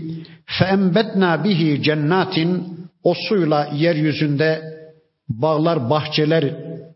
[0.59, 4.63] فَاَنْبَتْنَا bihi cennatin O suyla yeryüzünde
[5.29, 6.45] bağlar, bahçeler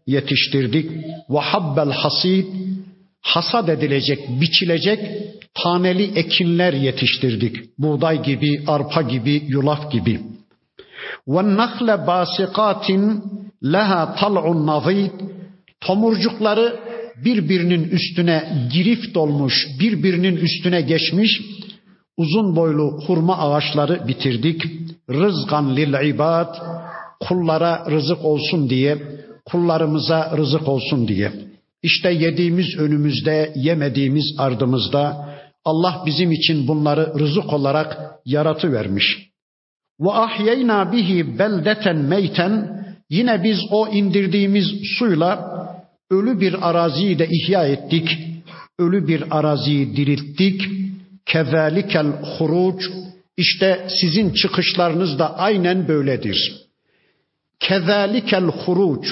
[0.06, 0.90] yetiştirdik.
[1.28, 2.61] وَحَبَّ الْحَصِيدِ
[3.23, 4.99] hasat edilecek, biçilecek
[5.53, 7.79] taneli ekinler yetiştirdik.
[7.79, 10.19] Buğday gibi, arpa gibi, yulaf gibi.
[11.27, 13.23] Ve nakle basikatin
[13.63, 15.11] leha tal'un nazid.
[15.81, 16.79] Tomurcukları
[17.25, 21.41] birbirinin üstüne girif dolmuş, birbirinin üstüne geçmiş
[22.17, 24.61] uzun boylu hurma ağaçları bitirdik.
[25.09, 26.55] Rızgan lil ibad
[27.19, 28.97] kullara rızık olsun diye,
[29.45, 31.52] kullarımıza rızık olsun diye.''
[31.83, 35.33] İşte yediğimiz önümüzde, yemediğimiz ardımızda
[35.65, 39.29] Allah bizim için bunları rızık olarak yaratı vermiş.
[39.99, 44.65] Ve ahyeyna bihi beldeten meyten Yine biz o indirdiğimiz
[44.99, 45.53] suyla
[46.11, 48.17] ölü bir araziyi de ihya ettik.
[48.79, 50.61] Ölü bir araziyi dirilttik.
[51.25, 52.83] Kezalikel huruc
[53.37, 56.53] işte sizin çıkışlarınız da aynen böyledir.
[57.59, 59.07] Kezalikel huruc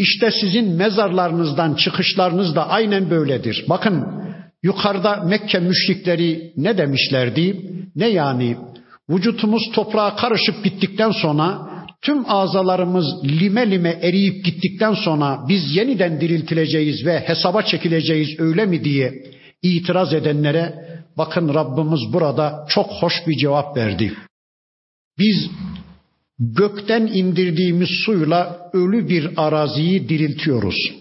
[0.00, 3.64] işte sizin mezarlarınızdan çıkışlarınız da aynen böyledir.
[3.68, 4.06] Bakın
[4.62, 7.70] yukarıda Mekke müşrikleri ne demişlerdi?
[7.96, 8.56] Ne yani?
[9.10, 11.58] Vücutumuz toprağa karışıp bittikten sonra
[12.02, 18.84] tüm azalarımız lime lime eriyip gittikten sonra biz yeniden diriltileceğiz ve hesaba çekileceğiz öyle mi
[18.84, 19.12] diye
[19.62, 20.74] itiraz edenlere
[21.18, 24.12] bakın Rabbimiz burada çok hoş bir cevap verdi.
[25.18, 25.50] Biz
[26.40, 30.92] gökten indirdiğimiz suyla ölü bir araziyi diriltiyoruz.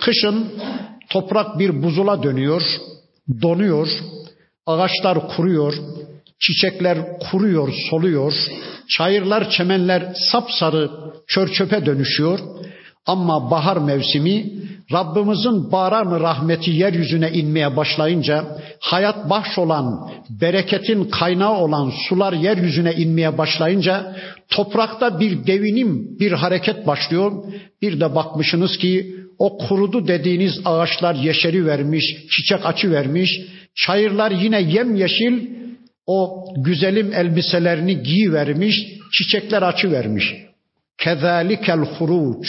[0.00, 0.46] Kışın
[1.10, 2.62] toprak bir buzula dönüyor,
[3.42, 3.88] donuyor,
[4.66, 5.74] ağaçlar kuruyor,
[6.38, 8.32] çiçekler kuruyor, soluyor,
[8.90, 10.90] Çayırlar, çemenler sapsarı
[11.26, 12.38] çör çöpe dönüşüyor.
[13.06, 14.46] Ama bahar mevsimi
[14.92, 18.44] Rabbimizin baran rahmeti yeryüzüne inmeye başlayınca
[18.80, 24.16] hayat bahş olan, bereketin kaynağı olan sular yeryüzüne inmeye başlayınca
[24.48, 27.32] toprakta bir devinim, bir hareket başlıyor.
[27.82, 33.40] Bir de bakmışsınız ki o kurudu dediğiniz ağaçlar yeşeri vermiş, çiçek açı vermiş.
[33.74, 35.46] Çayırlar yine yemyeşil,
[36.06, 38.76] o güzelim elbiselerini giyivermiş,
[39.12, 40.34] çiçekler açı vermiş.
[40.98, 42.48] Kezalikel huruc.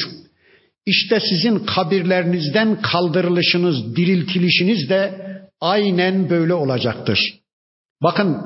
[0.85, 5.21] İşte sizin kabirlerinizden kaldırılışınız, diriltilişiniz de
[5.61, 7.19] aynen böyle olacaktır.
[8.03, 8.37] Bakın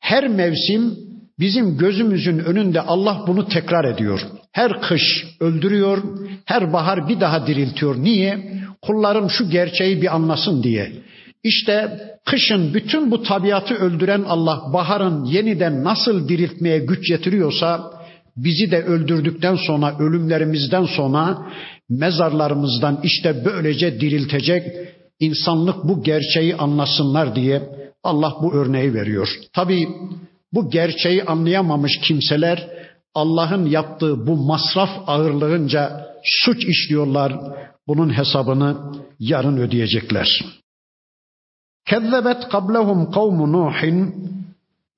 [0.00, 0.98] her mevsim
[1.38, 4.20] bizim gözümüzün önünde Allah bunu tekrar ediyor.
[4.52, 6.02] Her kış öldürüyor,
[6.44, 7.96] her bahar bir daha diriltiyor.
[7.96, 8.52] Niye?
[8.82, 10.92] Kullarım şu gerçeği bir anlasın diye.
[11.42, 17.90] İşte kışın bütün bu tabiatı öldüren Allah baharın yeniden nasıl diriltmeye güç yetiriyorsa
[18.36, 21.52] bizi de öldürdükten sonra ölümlerimizden sonra
[21.88, 24.66] mezarlarımızdan işte böylece diriltecek
[25.20, 27.62] insanlık bu gerçeği anlasınlar diye
[28.02, 29.28] Allah bu örneği veriyor.
[29.52, 29.88] Tabi
[30.52, 32.68] bu gerçeği anlayamamış kimseler
[33.14, 37.32] Allah'ın yaptığı bu masraf ağırlığınca suç işliyorlar.
[37.86, 38.76] Bunun hesabını
[39.18, 40.44] yarın ödeyecekler.
[41.86, 44.32] Kezzebet kablehum kavmu Nuhin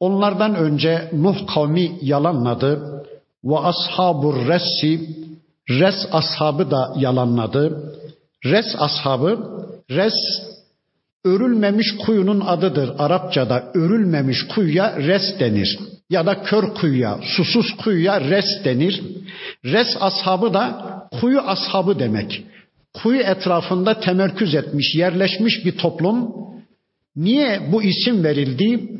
[0.00, 3.04] Onlardan önce Nuh kavmi yalanladı.
[3.44, 5.00] Ve ashabur ressi
[5.70, 7.94] Res ashabı da yalanladı.
[8.44, 9.38] Res ashabı
[9.90, 10.14] Res
[11.24, 12.90] örülmemiş kuyunun adıdır.
[12.98, 15.78] Arapçada örülmemiş kuyuya res denir.
[16.10, 19.02] Ya da kör kuyuya, susuz kuyuya res denir.
[19.64, 20.84] Res ashabı da
[21.20, 22.44] kuyu ashabı demek.
[22.94, 26.34] Kuyu etrafında temerküz etmiş, yerleşmiş bir toplum.
[27.16, 28.90] Niye bu isim verildi?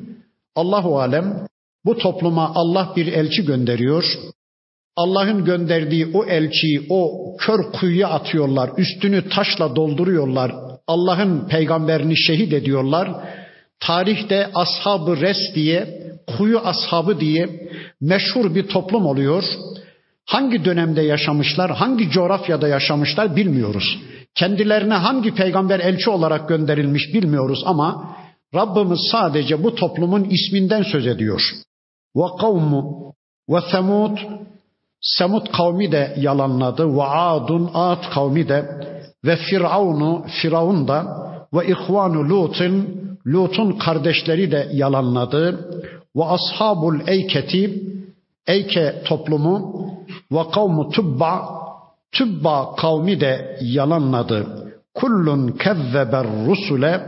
[0.57, 1.46] Allahu alem
[1.85, 4.05] bu topluma Allah bir elçi gönderiyor.
[4.97, 10.53] Allah'ın gönderdiği o elçiyi o kör kuyuya atıyorlar, üstünü taşla dolduruyorlar.
[10.87, 13.11] Allah'ın peygamberini şehit ediyorlar.
[13.81, 16.03] Tarihte ashab res diye,
[16.37, 17.68] kuyu ashabı diye
[18.01, 19.44] meşhur bir toplum oluyor.
[20.27, 23.99] Hangi dönemde yaşamışlar, hangi coğrafyada yaşamışlar bilmiyoruz.
[24.35, 28.16] Kendilerine hangi peygamber elçi olarak gönderilmiş bilmiyoruz ama
[28.55, 31.42] Rabbimiz sadece bu toplumun isminden söz ediyor.
[32.16, 33.14] Ve kavmu
[33.48, 34.18] ve semud
[35.05, 36.96] Semud kavmi de yalanladı.
[36.96, 38.64] Ve Adun Ad kavmi de
[39.24, 41.07] ve Firavunu Firavun da
[41.55, 45.70] ve ihvanu Lut'un Lut'un kardeşleri de yalanladı.
[46.16, 47.83] Ve ashabul eyketi
[48.46, 49.87] Eyke toplumu
[50.33, 51.42] ve kavmu Tubba
[52.12, 54.46] Tubba kavmi de yalanladı.
[54.94, 57.00] Kullun kezzeber rusule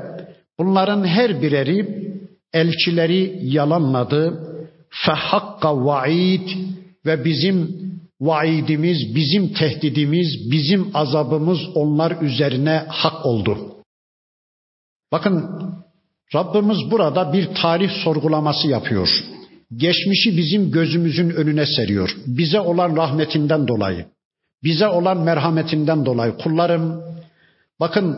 [0.59, 2.07] Bunların her bireri
[2.53, 4.47] elçileri yalanladı.
[5.05, 6.49] Fehakka vaid
[7.07, 7.87] ve bizim
[8.21, 13.59] vaidimiz, bizim tehdidimiz, bizim azabımız onlar üzerine hak oldu.
[15.13, 15.63] Bakın
[16.35, 19.09] Rabbimiz burada bir tarih sorgulaması yapıyor.
[19.77, 22.17] Geçmişi bizim gözümüzün önüne seriyor.
[22.27, 24.07] Bize olan rahmetinden dolayı,
[24.65, 27.03] bize olan merhametinden dolayı kullarım
[27.81, 28.17] bakın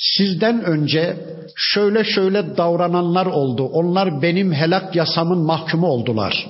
[0.00, 1.16] sizden önce
[1.56, 3.64] şöyle şöyle davrananlar oldu.
[3.64, 6.46] Onlar benim helak yasamın mahkumu oldular.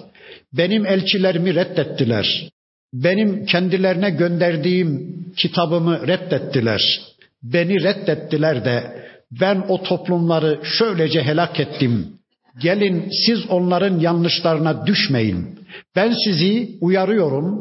[0.53, 2.51] Benim elçilerimi reddettiler.
[2.95, 7.01] Benim kendilerine gönderdiğim kitabımı reddettiler.
[7.43, 9.01] Beni reddettiler de
[9.41, 12.07] ben o toplumları şöylece helak ettim.
[12.63, 15.59] Gelin siz onların yanlışlarına düşmeyin.
[15.97, 17.61] Ben sizi uyarıyorum.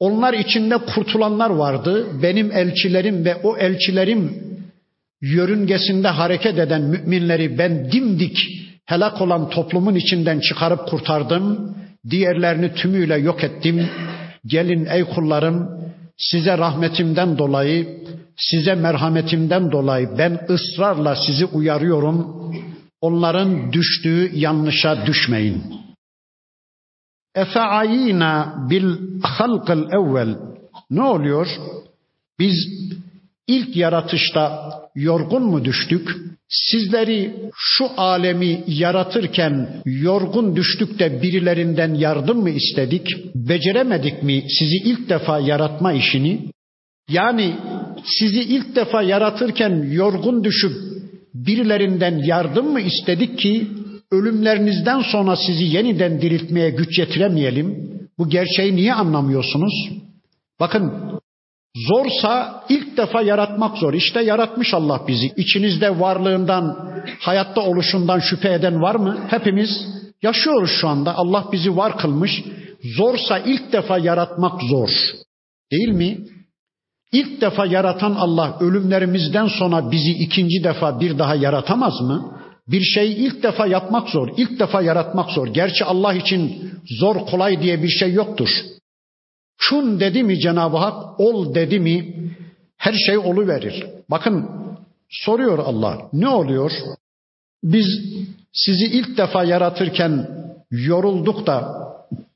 [0.00, 2.06] Onlar içinde kurtulanlar vardı.
[2.22, 4.46] Benim elçilerim ve o elçilerim
[5.20, 8.38] yörüngesinde hareket eden müminleri ben dimdik
[8.86, 11.76] helak olan toplumun içinden çıkarıp kurtardım.
[12.10, 13.88] Diğerlerini tümüyle yok ettim.
[14.46, 15.68] Gelin ey kullarım
[16.16, 18.04] size rahmetimden dolayı,
[18.36, 22.36] size merhametimden dolayı ben ısrarla sizi uyarıyorum.
[23.00, 25.62] Onların düştüğü yanlışa düşmeyin.
[27.34, 30.36] Efe'ayina bil halkıl evvel.
[30.90, 31.48] Ne oluyor?
[32.38, 32.56] Biz
[33.46, 36.16] ilk yaratışta yorgun mu düştük?
[36.48, 43.08] Sizleri şu alemi yaratırken yorgun düştük de birilerinden yardım mı istedik?
[43.34, 46.50] Beceremedik mi sizi ilk defa yaratma işini?
[47.10, 47.56] Yani
[48.04, 50.72] sizi ilk defa yaratırken yorgun düşüp
[51.34, 53.66] birilerinden yardım mı istedik ki
[54.12, 57.90] ölümlerinizden sonra sizi yeniden diriltmeye güç yetiremeyelim?
[58.18, 59.90] Bu gerçeği niye anlamıyorsunuz?
[60.60, 60.92] Bakın
[61.76, 63.94] Zorsa ilk defa yaratmak zor.
[63.94, 65.26] İşte yaratmış Allah bizi.
[65.36, 69.18] İçinizde varlığından, hayatta oluşundan şüphe eden var mı?
[69.28, 69.70] Hepimiz
[70.22, 71.16] yaşıyoruz şu anda.
[71.16, 72.44] Allah bizi var kılmış.
[72.96, 74.88] Zorsa ilk defa yaratmak zor.
[75.72, 76.18] Değil mi?
[77.12, 82.40] İlk defa yaratan Allah ölümlerimizden sonra bizi ikinci defa bir daha yaratamaz mı?
[82.68, 84.28] Bir şeyi ilk defa yapmak zor.
[84.36, 85.46] İlk defa yaratmak zor.
[85.46, 88.48] Gerçi Allah için zor kolay diye bir şey yoktur.
[89.58, 92.14] Şun dedi mi Cenab-ı Hak, ol dedi mi
[92.76, 93.86] her şey olu verir.
[94.10, 94.50] Bakın
[95.10, 96.72] soruyor Allah, ne oluyor?
[97.62, 97.86] Biz
[98.52, 100.28] sizi ilk defa yaratırken
[100.70, 101.86] yorulduk da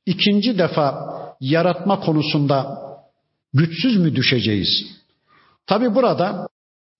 [0.06, 1.10] ikinci defa
[1.40, 2.78] yaratma konusunda
[3.52, 4.86] güçsüz mü düşeceğiz?
[5.66, 6.48] Tabi burada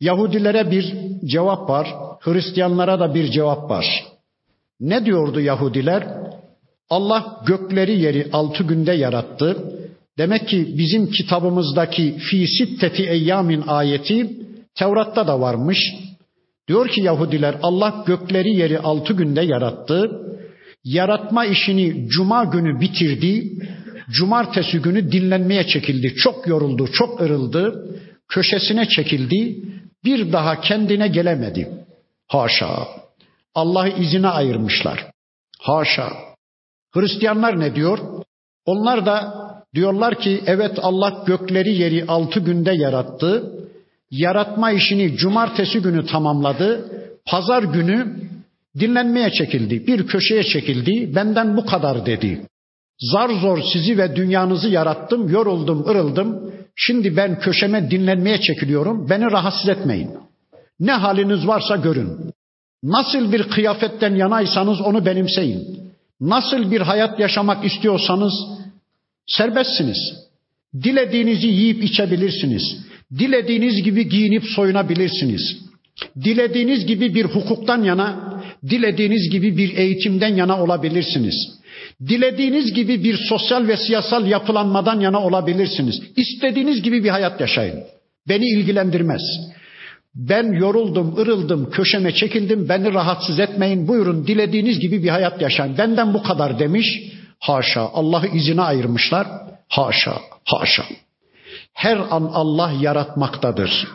[0.00, 0.94] Yahudilere bir
[1.24, 1.88] cevap var,
[2.20, 4.04] Hristiyanlara da bir cevap var.
[4.80, 6.06] Ne diyordu Yahudiler?
[6.90, 9.72] Allah gökleri yeri altı günde yarattı.
[10.18, 14.30] Demek ki bizim kitabımızdaki fi sitteti eyyamin ayeti
[14.74, 15.78] Tevrat'ta da varmış.
[16.68, 20.10] Diyor ki Yahudiler Allah gökleri yeri altı günde yarattı.
[20.84, 23.52] Yaratma işini cuma günü bitirdi.
[24.10, 26.14] Cumartesi günü dinlenmeye çekildi.
[26.14, 27.94] Çok yoruldu, çok ırıldı.
[28.28, 29.62] Köşesine çekildi.
[30.04, 31.70] Bir daha kendine gelemedi.
[32.28, 32.88] Haşa.
[33.54, 35.06] Allah'ı izine ayırmışlar.
[35.60, 36.12] Haşa.
[36.92, 37.98] Hristiyanlar ne diyor?
[38.64, 39.34] Onlar da
[39.74, 43.52] diyorlar ki evet Allah gökleri yeri altı günde yarattı.
[44.10, 46.90] Yaratma işini cumartesi günü tamamladı.
[47.26, 48.16] Pazar günü
[48.78, 49.86] dinlenmeye çekildi.
[49.86, 51.14] Bir köşeye çekildi.
[51.14, 52.46] Benden bu kadar dedi.
[53.00, 56.52] Zar zor sizi ve dünyanızı yarattım, yoruldum, ırıldım.
[56.76, 59.10] Şimdi ben köşeme dinlenmeye çekiliyorum.
[59.10, 60.10] Beni rahatsız etmeyin.
[60.80, 62.32] Ne haliniz varsa görün.
[62.82, 65.90] Nasıl bir kıyafetten yanaysanız onu benimseyin.
[66.20, 68.32] Nasıl bir hayat yaşamak istiyorsanız
[69.26, 69.98] serbestsiniz.
[70.82, 72.76] Dilediğinizi yiyip içebilirsiniz.
[73.18, 75.56] Dilediğiniz gibi giyinip soyunabilirsiniz.
[76.24, 78.40] Dilediğiniz gibi bir hukuktan yana,
[78.70, 81.34] dilediğiniz gibi bir eğitimden yana olabilirsiniz.
[82.08, 86.02] Dilediğiniz gibi bir sosyal ve siyasal yapılanmadan yana olabilirsiniz.
[86.16, 87.80] İstediğiniz gibi bir hayat yaşayın.
[88.28, 89.22] Beni ilgilendirmez.
[90.14, 95.78] Ben yoruldum, ırıldım, köşeme çekildim, beni rahatsız etmeyin, buyurun dilediğiniz gibi bir hayat yaşayın.
[95.78, 96.86] Benden bu kadar demiş.
[97.40, 99.26] Haşa, Allah'ı izine ayırmışlar.
[99.68, 100.84] Haşa, haşa.
[101.72, 103.88] Her an Allah yaratmaktadır.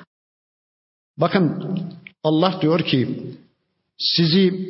[1.18, 1.78] Bakın
[2.24, 3.20] Allah diyor ki
[3.98, 4.70] sizi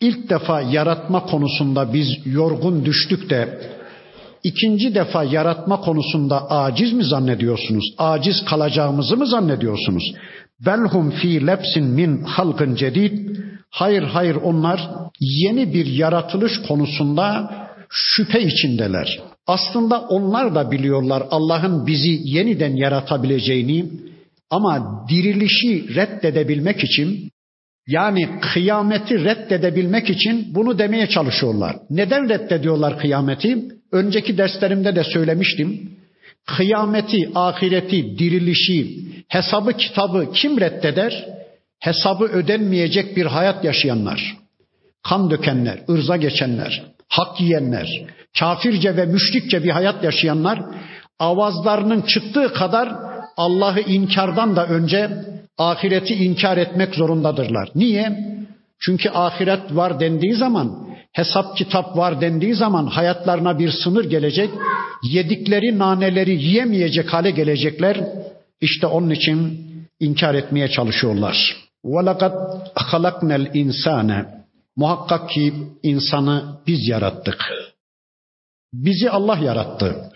[0.00, 3.70] ilk defa yaratma konusunda biz yorgun düştük de
[4.42, 7.94] ikinci defa yaratma konusunda aciz mi zannediyorsunuz?
[7.98, 10.14] Aciz kalacağımızı mı zannediyorsunuz?
[10.66, 13.36] Belhum fi lepsin min halkın cedid.
[13.70, 14.90] Hayır hayır onlar
[15.20, 17.50] yeni bir yaratılış konusunda
[17.92, 19.20] şüphe içindeler.
[19.46, 23.86] Aslında onlar da biliyorlar Allah'ın bizi yeniden yaratabileceğini
[24.50, 27.30] ama dirilişi reddedebilmek için
[27.86, 31.76] yani kıyameti reddedebilmek için bunu demeye çalışıyorlar.
[31.90, 33.58] Neden reddediyorlar kıyameti?
[33.92, 35.90] Önceki derslerimde de söylemiştim.
[36.46, 41.26] Kıyameti, ahireti, dirilişi, hesabı kitabı kim reddeder?
[41.78, 44.36] Hesabı ödenmeyecek bir hayat yaşayanlar,
[45.02, 47.87] kan dökenler, ırza geçenler, hak yiyenler,
[48.39, 50.59] kafirce ve müşrikçe bir hayat yaşayanlar
[51.19, 52.89] avazlarının çıktığı kadar
[53.37, 55.09] Allah'ı inkardan da önce
[55.57, 57.69] ahireti inkar etmek zorundadırlar.
[57.75, 58.37] Niye?
[58.79, 64.49] Çünkü ahiret var dendiği zaman, hesap kitap var dendiği zaman hayatlarına bir sınır gelecek.
[65.03, 67.97] Yedikleri naneleri yiyemeyecek hale gelecekler.
[68.61, 69.67] İşte onun için
[69.99, 71.55] inkar etmeye çalışıyorlar.
[71.85, 72.33] وَلَقَدْ
[72.75, 74.25] خَلَقْنَا الْاِنْسَانَ
[74.76, 77.52] Muhakkak ki insanı biz yarattık.
[78.72, 80.12] Bizi Allah yarattı.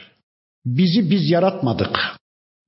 [0.67, 1.99] Bizi biz yaratmadık.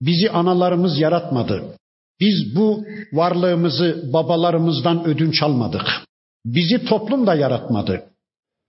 [0.02, 1.76] Bizi analarımız yaratmadı.
[2.20, 5.86] Biz bu varlığımızı babalarımızdan ödünç almadık.
[6.46, 8.02] Bizi toplum da yaratmadı.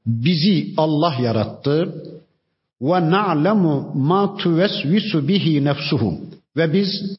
[0.06, 2.04] Bizi Allah yarattı.
[2.82, 6.20] Ve na'lemu ma tuvesvisu bihi nefsuhu.
[6.58, 7.18] Ve biz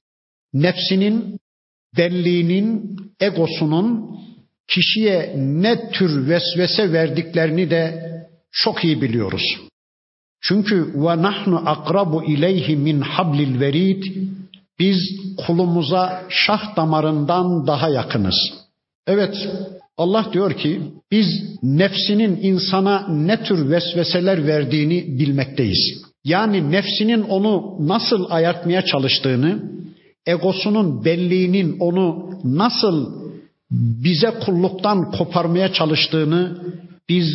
[0.55, 1.41] nefsinin,
[1.97, 4.19] benliğinin, egosunun
[4.71, 8.11] kişiye ne tür vesvese verdiklerini de
[8.53, 9.43] çok iyi biliyoruz.
[10.43, 14.03] Çünkü ve nahnu akrabu ileyhi min hablil verid
[14.79, 14.99] biz
[15.47, 18.35] kulumuza şah damarından daha yakınız.
[19.07, 19.49] Evet
[19.97, 21.27] Allah diyor ki biz
[21.63, 26.03] nefsinin insana ne tür vesveseler verdiğini bilmekteyiz.
[26.25, 29.63] Yani nefsinin onu nasıl ayartmaya çalıştığını,
[30.27, 33.20] egosunun belliğinin onu nasıl
[33.71, 36.59] bize kulluktan koparmaya çalıştığını
[37.09, 37.27] biz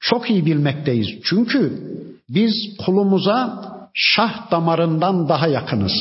[0.00, 1.08] çok iyi bilmekteyiz.
[1.24, 1.82] Çünkü
[2.28, 3.64] biz kulumuza
[3.94, 5.92] şah damarından daha yakınız.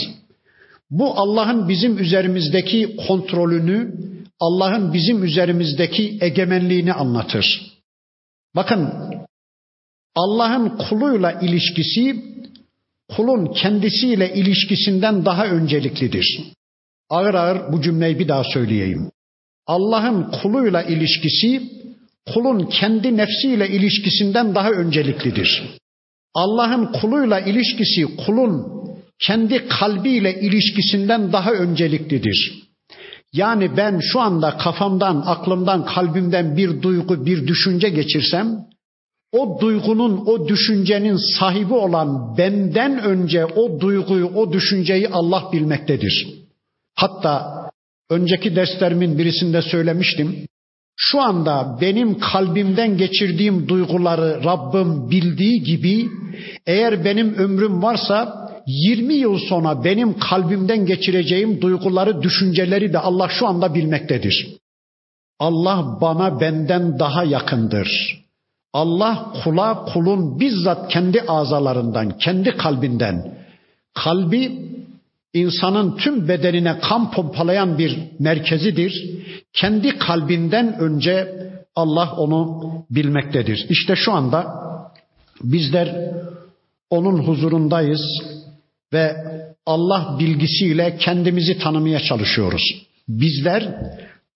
[0.89, 3.95] Bu Allah'ın bizim üzerimizdeki kontrolünü,
[4.39, 7.71] Allah'ın bizim üzerimizdeki egemenliğini anlatır.
[8.55, 8.89] Bakın
[10.15, 12.23] Allah'ın kuluyla ilişkisi
[13.15, 16.43] kulun kendisiyle ilişkisinden daha önceliklidir.
[17.09, 19.11] Ağır ağır bu cümleyi bir daha söyleyeyim.
[19.67, 21.63] Allah'ın kuluyla ilişkisi
[22.33, 25.63] kulun kendi nefsiyle ilişkisinden daha önceliklidir.
[26.33, 28.81] Allah'ın kuluyla ilişkisi kulun
[29.19, 32.61] kendi kalbiyle ilişkisinden daha önceliklidir.
[33.33, 38.65] Yani ben şu anda kafamdan, aklımdan, kalbimden bir duygu, bir düşünce geçirsem,
[39.31, 46.27] o duygunun, o düşüncenin sahibi olan benden önce o duyguyu, o düşünceyi Allah bilmektedir.
[46.95, 47.61] Hatta
[48.11, 50.47] önceki derslerimin birisinde söylemiştim.
[50.95, 56.09] Şu anda benim kalbimden geçirdiğim duyguları Rabbim bildiği gibi
[56.67, 63.47] eğer benim ömrüm varsa 20 yıl sonra benim kalbimden geçireceğim duyguları, düşünceleri de Allah şu
[63.47, 64.47] anda bilmektedir.
[65.39, 68.21] Allah bana benden daha yakındır.
[68.73, 73.37] Allah kula kulun bizzat kendi azalarından, kendi kalbinden.
[73.93, 74.71] Kalbi
[75.33, 79.19] insanın tüm bedenine kan pompalayan bir merkezidir.
[79.53, 81.27] Kendi kalbinden önce
[81.75, 83.65] Allah onu bilmektedir.
[83.69, 84.47] İşte şu anda
[85.43, 86.11] bizler
[86.89, 88.01] onun huzurundayız
[88.93, 89.15] ve
[89.65, 92.85] Allah bilgisiyle kendimizi tanımaya çalışıyoruz.
[93.07, 93.75] Bizler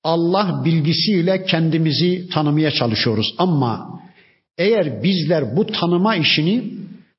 [0.04, 3.36] Allah bilgisiyle kendimizi tanımaya çalışıyoruz.
[3.38, 4.00] Ama
[4.58, 6.64] eğer bizler bu tanıma işini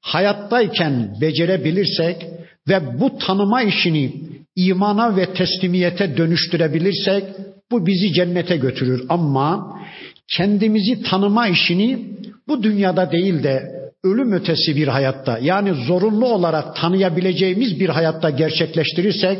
[0.00, 2.26] hayattayken becerebilirsek
[2.68, 4.12] ve bu tanıma işini
[4.56, 7.24] imana ve teslimiyete dönüştürebilirsek
[7.70, 9.04] bu bizi cennete götürür.
[9.08, 9.80] Ama
[10.28, 12.06] kendimizi tanıma işini
[12.48, 13.62] bu dünyada değil de
[14.04, 19.38] ölüm ötesi bir hayatta yani zorunlu olarak tanıyabileceğimiz bir hayatta gerçekleştirirsek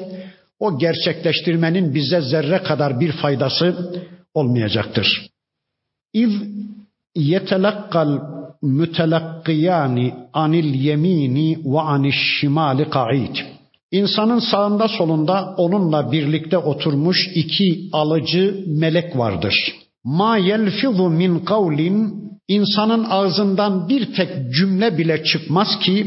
[0.59, 3.93] o gerçekleştirmenin bize zerre kadar bir faydası
[4.35, 5.31] olmayacaktır.
[6.13, 6.31] İz
[7.15, 13.37] yetelakkal mütelakkiyani anil yemini ve aniş şimali ka'id.
[13.91, 19.55] İnsanın sağında solunda onunla birlikte oturmuş iki alıcı melek vardır.
[20.05, 26.07] Ma yelfizu min kavlin insanın ağzından bir tek cümle bile çıkmaz ki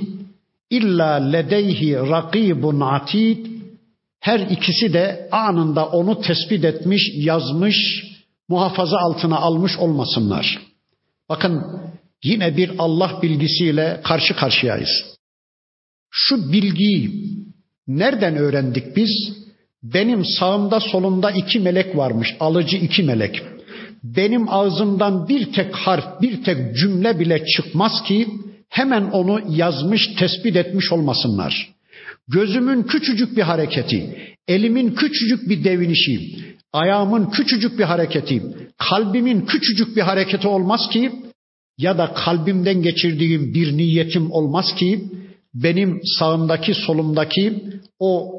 [0.69, 3.45] illa ledeyhi rakibun atid
[4.19, 7.75] her ikisi de anında onu tespit etmiş, yazmış,
[8.49, 10.59] muhafaza altına almış olmasınlar.
[11.29, 11.63] Bakın
[12.23, 14.89] yine bir Allah bilgisiyle karşı karşıyayız.
[16.11, 17.11] Şu bilgiyi
[17.87, 19.39] nereden öğrendik biz?
[19.83, 23.43] Benim sağımda solumda iki melek varmış, alıcı iki melek.
[24.03, 28.27] Benim ağzımdan bir tek harf, bir tek cümle bile çıkmaz ki
[28.69, 31.69] hemen onu yazmış, tespit etmiş olmasınlar.
[32.27, 34.17] Gözümün küçücük bir hareketi,
[34.47, 36.19] elimin küçücük bir devinişi,
[36.73, 38.43] ayağımın küçücük bir hareketi,
[38.77, 41.11] kalbimin küçücük bir hareketi olmaz ki
[41.79, 45.03] ya da kalbimden geçirdiğim bir niyetim olmaz ki
[45.53, 47.63] benim sağımdaki solumdaki
[47.99, 48.33] o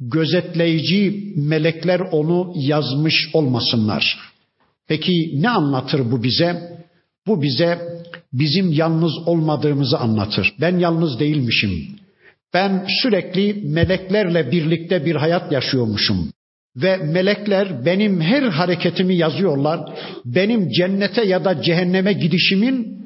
[0.00, 4.18] gözetleyici melekler onu yazmış olmasınlar.
[4.88, 6.78] Peki ne anlatır bu bize?
[7.26, 7.78] Bu bize
[8.32, 10.54] bizim yalnız olmadığımızı anlatır.
[10.60, 11.88] Ben yalnız değilmişim.
[12.54, 16.32] Ben sürekli meleklerle birlikte bir hayat yaşıyormuşum.
[16.82, 19.80] Ve melekler benim her hareketimi yazıyorlar.
[20.24, 22.98] Benim cennete ya da cehenneme gidişimin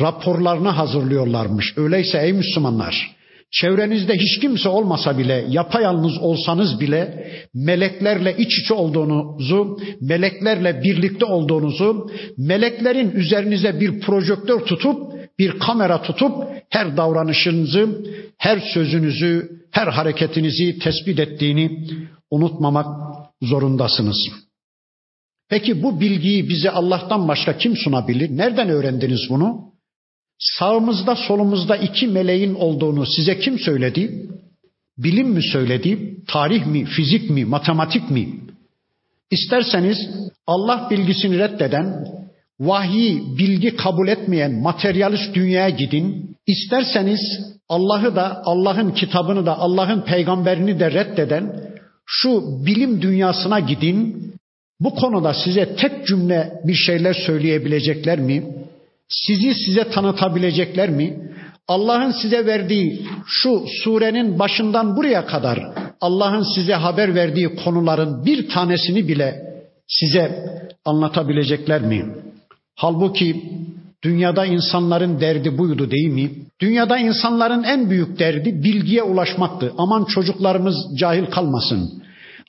[0.00, 1.74] raporlarını hazırlıyorlarmış.
[1.76, 3.16] Öyleyse ey Müslümanlar,
[3.50, 12.10] çevrenizde hiç kimse olmasa bile, yapayalnız olsanız bile meleklerle iç içe olduğunuzu, meleklerle birlikte olduğunuzu,
[12.38, 16.32] meleklerin üzerinize bir projektör tutup, bir kamera tutup
[16.70, 17.88] her davranışınızı,
[18.38, 21.86] her sözünüzü, her hareketinizi tespit ettiğini
[22.30, 23.05] unutmamak
[23.42, 24.16] zorundasınız.
[25.48, 28.36] Peki bu bilgiyi bize Allah'tan başka kim sunabilir?
[28.36, 29.72] Nereden öğrendiniz bunu?
[30.38, 34.28] Sağımızda solumuzda iki meleğin olduğunu size kim söyledi?
[34.98, 36.16] Bilim mi söyledi?
[36.28, 38.40] Tarih mi, fizik mi, matematik mi?
[39.30, 39.98] İsterseniz
[40.46, 42.04] Allah bilgisini reddeden,
[42.60, 46.36] vahyi, bilgi kabul etmeyen materyalist dünyaya gidin.
[46.46, 47.20] İsterseniz
[47.68, 51.65] Allah'ı da, Allah'ın kitabını da, Allah'ın peygamberini de reddeden
[52.06, 54.32] şu bilim dünyasına gidin.
[54.80, 58.44] Bu konuda size tek cümle bir şeyler söyleyebilecekler mi?
[59.08, 61.18] Sizi size tanıtabilecekler mi?
[61.68, 69.08] Allah'ın size verdiği şu surenin başından buraya kadar Allah'ın size haber verdiği konuların bir tanesini
[69.08, 69.42] bile
[69.88, 70.50] size
[70.84, 72.06] anlatabilecekler mi?
[72.74, 73.42] Halbuki
[74.06, 76.30] dünyada insanların derdi buydu değil mi?
[76.60, 79.72] Dünyada insanların en büyük derdi bilgiye ulaşmaktı.
[79.78, 82.02] Aman çocuklarımız cahil kalmasın.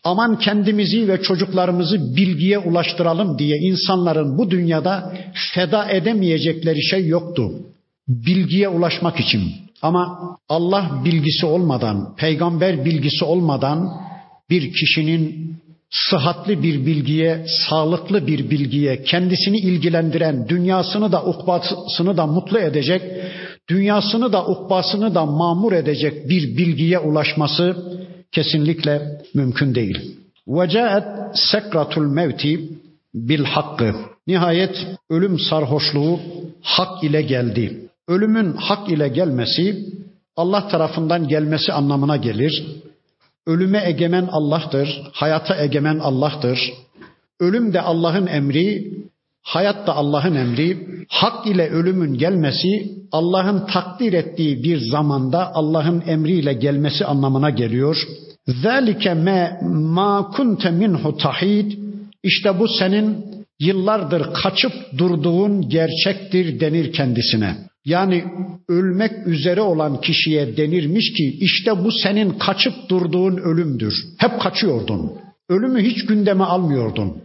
[0.03, 5.13] Aman kendimizi ve çocuklarımızı bilgiye ulaştıralım diye insanların bu dünyada
[5.53, 7.51] feda edemeyecekleri şey yoktu.
[8.07, 9.41] Bilgiye ulaşmak için.
[9.81, 13.89] Ama Allah bilgisi olmadan, peygamber bilgisi olmadan
[14.49, 15.55] bir kişinin
[15.91, 23.01] sıhhatli bir bilgiye, sağlıklı bir bilgiye, kendisini ilgilendiren, dünyasını da ukbasını da mutlu edecek,
[23.69, 27.75] dünyasını da ukbasını da mamur edecek bir bilgiye ulaşması
[28.31, 30.17] kesinlikle mümkün değil.
[31.33, 32.69] Sekratul mevti
[33.13, 33.95] bil hakkı.
[34.27, 36.19] Nihayet ölüm sarhoşluğu
[36.61, 37.89] hak ile geldi.
[38.07, 39.85] Ölümün hak ile gelmesi
[40.35, 42.65] Allah tarafından gelmesi anlamına gelir.
[43.47, 46.59] Ölüme egemen Allah'tır, hayata egemen Allah'tır.
[47.39, 48.93] Ölüm de Allah'ın emri,
[49.43, 50.87] hayat da Allah'ın emri.
[51.09, 57.97] Hak ile ölümün gelmesi Allah'ın takdir ettiği bir zamanda Allah'ın emriyle gelmesi anlamına geliyor.
[58.47, 61.71] Zalike me ma kunte minhu tahid.
[62.23, 63.25] İşte bu senin
[63.59, 67.55] yıllardır kaçıp durduğun gerçektir denir kendisine.
[67.87, 68.23] Yani
[68.69, 73.93] ölmek üzere olan kişiye denirmiş ki işte bu senin kaçıp durduğun ölümdür.
[74.17, 75.11] Hep kaçıyordun.
[75.49, 77.17] Ölümü hiç gündeme almıyordun.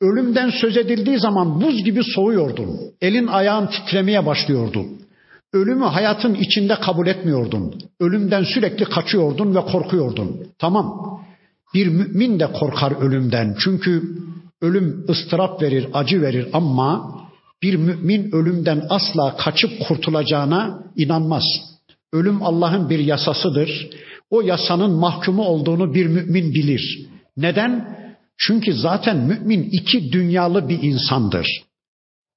[0.00, 2.80] Ölümden söz edildiği zaman buz gibi soğuyordun.
[3.00, 4.84] Elin ayağın titremeye başlıyordu.
[5.52, 7.74] Ölümü hayatın içinde kabul etmiyordun.
[8.00, 10.46] Ölümden sürekli kaçıyordun ve korkuyordun.
[10.58, 10.86] Tamam.
[11.74, 13.56] Bir mümin de korkar ölümden.
[13.58, 14.02] Çünkü
[14.62, 17.20] ölüm ıstırap verir, acı verir ama
[17.62, 21.44] bir mümin ölümden asla kaçıp kurtulacağına inanmaz.
[22.12, 23.90] Ölüm Allah'ın bir yasasıdır.
[24.30, 27.08] O yasanın mahkumu olduğunu bir mümin bilir.
[27.36, 27.98] Neden?
[28.38, 31.46] Çünkü zaten mümin iki dünyalı bir insandır.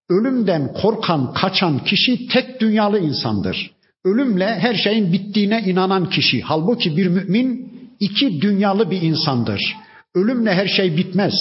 [0.10, 3.72] Ölümden korkan, kaçan kişi tek dünyalı insandır.
[4.06, 6.42] Ölümle her şeyin bittiğine inanan kişi.
[6.42, 9.76] Halbuki bir mümin iki dünyalı bir insandır.
[10.16, 11.34] Ölümle her şey bitmez.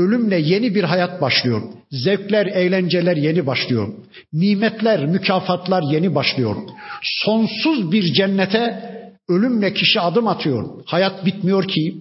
[0.00, 1.62] Ölümle yeni bir hayat başlıyor.
[1.90, 3.88] Zevkler, eğlenceler yeni başlıyor.
[4.32, 6.56] Nimetler, mükafatlar yeni başlıyor.
[7.02, 8.90] Sonsuz bir cennete
[9.28, 10.82] ölümle kişi adım atıyor.
[10.86, 11.94] Hayat bitmiyor ki.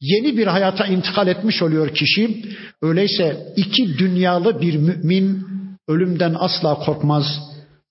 [0.00, 2.44] Yeni bir hayata intikal etmiş oluyor kişi.
[2.82, 5.46] Öyleyse iki dünyalı bir mümin
[5.88, 7.24] ölümden asla korkmaz,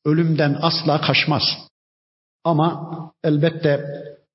[0.06, 1.44] ölümden asla kaçmaz.
[2.44, 2.92] Ama
[3.24, 3.86] elbette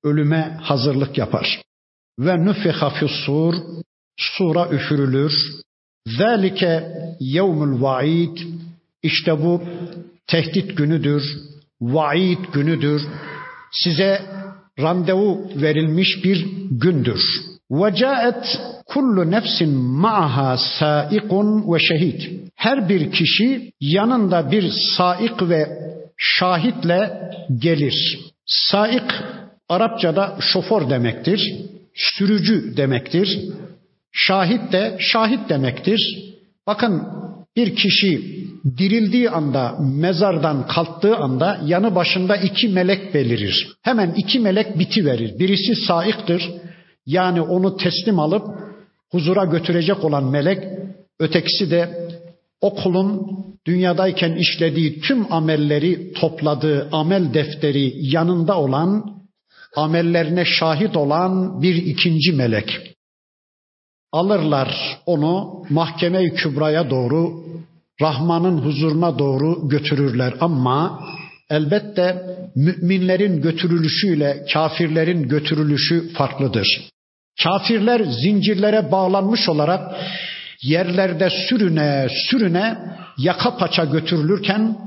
[0.03, 1.61] ölüme hazırlık yapar.
[2.19, 3.55] Ve nüfiha fissur
[4.19, 5.33] sura üfürülür.
[6.07, 6.83] Zalike
[7.19, 8.37] yevmul vaid
[9.03, 9.61] işte bu
[10.27, 11.23] tehdit günüdür,
[11.81, 13.01] vaid günüdür.
[13.71, 14.21] Size
[14.79, 17.21] randevu verilmiş bir gündür.
[17.71, 22.29] Vecaet kullu nefsin ma'aha saikun ve şehit.
[22.55, 25.67] Her bir kişi yanında bir saik ve
[26.17, 28.19] şahitle gelir.
[28.45, 29.11] Saik
[29.69, 31.55] Arapçada şoför demektir,
[31.95, 33.39] sürücü demektir.
[34.11, 35.99] Şahit de şahit demektir.
[36.67, 37.03] Bakın
[37.55, 38.39] bir kişi
[38.77, 43.67] dirildiği anda, mezardan kalktığı anda yanı başında iki melek belirir.
[43.81, 45.39] Hemen iki melek biti verir.
[45.39, 46.49] Birisi saiktir.
[47.05, 48.43] Yani onu teslim alıp
[49.11, 50.63] huzura götürecek olan melek,
[51.19, 52.09] ötekisi de
[52.61, 53.27] o kulun
[53.67, 59.05] dünyadayken işlediği tüm amelleri topladığı amel defteri yanında olan,
[59.75, 62.95] amellerine şahit olan bir ikinci melek.
[64.11, 67.43] Alırlar onu mahkeme-i kübraya doğru,
[68.01, 70.99] Rahman'ın huzuruna doğru götürürler ama
[71.49, 72.21] elbette
[72.55, 76.89] müminlerin götürülüşüyle kafirlerin götürülüşü farklıdır.
[77.43, 79.95] Kafirler zincirlere bağlanmış olarak
[80.63, 82.77] yerlerde sürüne sürüne
[83.17, 84.77] yaka paça götürülürken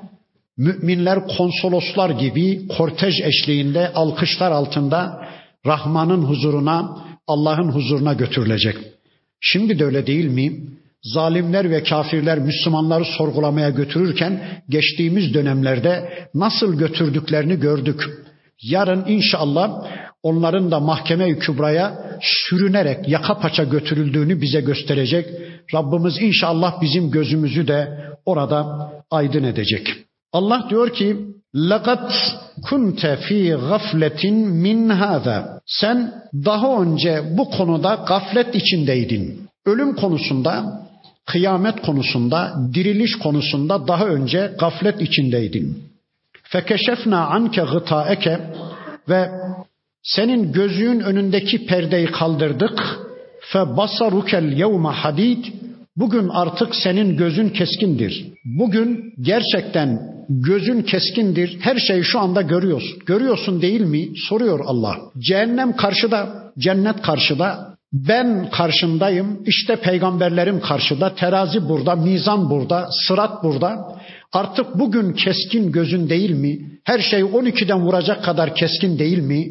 [0.57, 5.29] müminler konsoloslar gibi kortej eşliğinde alkışlar altında
[5.67, 8.77] Rahman'ın huzuruna, Allah'ın huzuruna götürülecek.
[9.45, 10.53] Şimdi de öyle değil mi?
[11.03, 18.03] Zalimler ve kafirler Müslümanları sorgulamaya götürürken geçtiğimiz dönemlerde nasıl götürdüklerini gördük.
[18.63, 19.87] Yarın inşallah
[20.23, 25.27] onların da mahkeme-i kübraya sürünerek yaka paça götürüldüğünü bize gösterecek.
[25.75, 27.89] Rabbimiz inşallah bizim gözümüzü de
[28.27, 28.67] orada
[29.11, 29.95] aydın edecek.
[30.33, 31.17] Allah diyor ki
[31.55, 32.13] Lakat
[32.69, 35.61] kunte fi gafletin min hada.
[35.67, 36.13] Sen
[36.45, 39.49] daha önce bu konuda gaflet içindeydin.
[39.67, 40.83] Ölüm konusunda,
[41.27, 45.83] kıyamet konusunda, diriliş konusunda daha önce gaflet içindeydin.
[46.43, 48.41] Fekeşefna anke gıtaeke
[49.09, 49.31] ve
[50.03, 52.99] senin gözlüğün önündeki perdeyi kaldırdık.
[53.41, 55.45] Fe basarukel yevme hadid
[55.97, 58.33] Bugün artık senin gözün keskindir.
[58.45, 61.59] Bugün gerçekten gözün keskindir.
[61.61, 62.99] Her şeyi şu anda görüyorsun.
[63.07, 64.09] Görüyorsun değil mi?
[64.29, 64.97] Soruyor Allah.
[65.19, 67.73] Cehennem karşıda, cennet karşıda.
[67.93, 69.43] Ben karşındayım.
[69.47, 71.15] İşte peygamberlerim karşıda.
[71.15, 73.99] Terazi burada, mizan burada, sırat burada.
[74.33, 76.59] Artık bugün keskin gözün değil mi?
[76.85, 79.49] Her şey 12'den vuracak kadar keskin değil mi?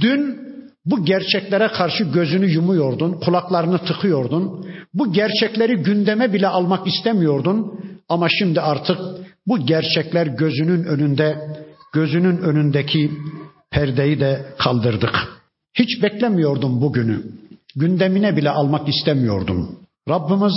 [0.00, 0.51] Dün
[0.84, 4.66] bu gerçeklere karşı gözünü yumuyordun, kulaklarını tıkıyordun.
[4.94, 7.80] Bu gerçekleri gündeme bile almak istemiyordun.
[8.08, 8.98] Ama şimdi artık
[9.46, 11.36] bu gerçekler gözünün önünde,
[11.92, 13.10] gözünün önündeki
[13.70, 15.14] perdeyi de kaldırdık.
[15.74, 17.22] Hiç beklemiyordum bugünü.
[17.76, 19.76] Gündemine bile almak istemiyordum.
[20.08, 20.54] Rabbimiz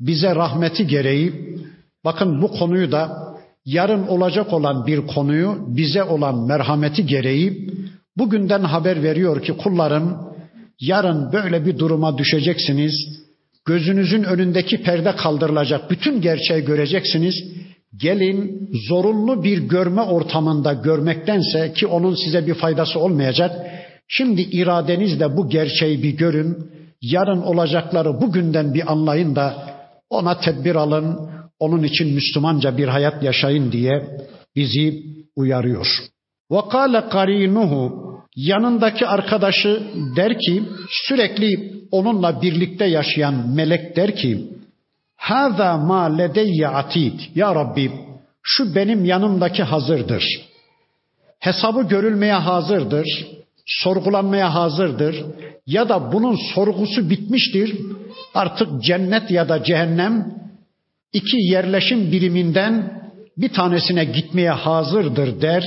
[0.00, 1.56] bize rahmeti gereği
[2.04, 3.30] bakın bu konuyu da
[3.64, 7.70] yarın olacak olan bir konuyu bize olan merhameti gereği
[8.16, 10.16] Bugünden haber veriyor ki kullarım
[10.80, 12.92] yarın böyle bir duruma düşeceksiniz.
[13.64, 15.90] Gözünüzün önündeki perde kaldırılacak.
[15.90, 17.34] Bütün gerçeği göreceksiniz.
[17.96, 23.66] Gelin zorunlu bir görme ortamında görmektense ki onun size bir faydası olmayacak.
[24.08, 26.56] Şimdi iradenizle bu gerçeği bir görün.
[27.02, 29.54] Yarın olacakları bugünden bir anlayın da
[30.10, 31.30] ona tedbir alın.
[31.58, 34.20] Onun için Müslümanca bir hayat yaşayın diye
[34.56, 35.02] bizi
[35.36, 36.09] uyarıyor.
[36.50, 39.82] Vakale karinuhu yanındaki arkadaşı
[40.16, 44.50] der ki sürekli onunla birlikte yaşayan melek der ki
[45.16, 47.20] Haza ma ledeyye atid.
[47.34, 47.90] Ya Rabbi
[48.42, 50.24] şu benim yanımdaki hazırdır.
[51.38, 53.26] Hesabı görülmeye hazırdır.
[53.66, 55.24] Sorgulanmaya hazırdır.
[55.66, 57.76] Ya da bunun sorgusu bitmiştir.
[58.34, 60.34] Artık cennet ya da cehennem
[61.12, 63.02] iki yerleşim biriminden
[63.36, 65.64] bir tanesine gitmeye hazırdır der.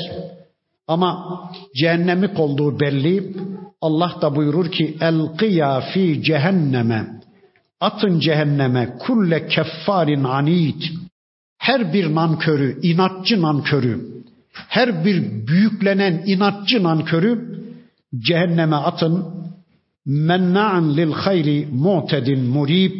[0.87, 1.39] Ama
[1.75, 3.35] cehennemlik olduğu belli.
[3.81, 7.07] Allah da buyurur ki elqiya fi cehenneme
[7.79, 10.81] atın cehenneme kulle keffarin anid
[11.57, 14.23] her bir nankörü, inatçı nankörü,
[14.53, 17.63] her bir büyüklenen inatçı nankörü
[18.19, 19.25] cehenneme atın.
[20.05, 22.93] Menna'an lil hayri mu'tedin murib.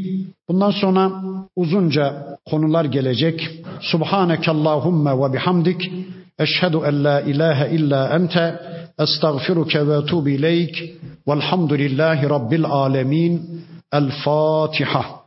[0.50, 1.12] Bundan sonra
[1.56, 3.50] uzunca konular gelecek.
[3.82, 5.92] Subhaneke Allahumma ve bihamdik.
[6.40, 8.60] أشهد أن لا إله إلا أنت
[9.00, 10.94] أستغفرك وأتوب إليك
[11.28, 13.62] والحمد لله رب العالمين.
[13.94, 15.23] الفاتحة.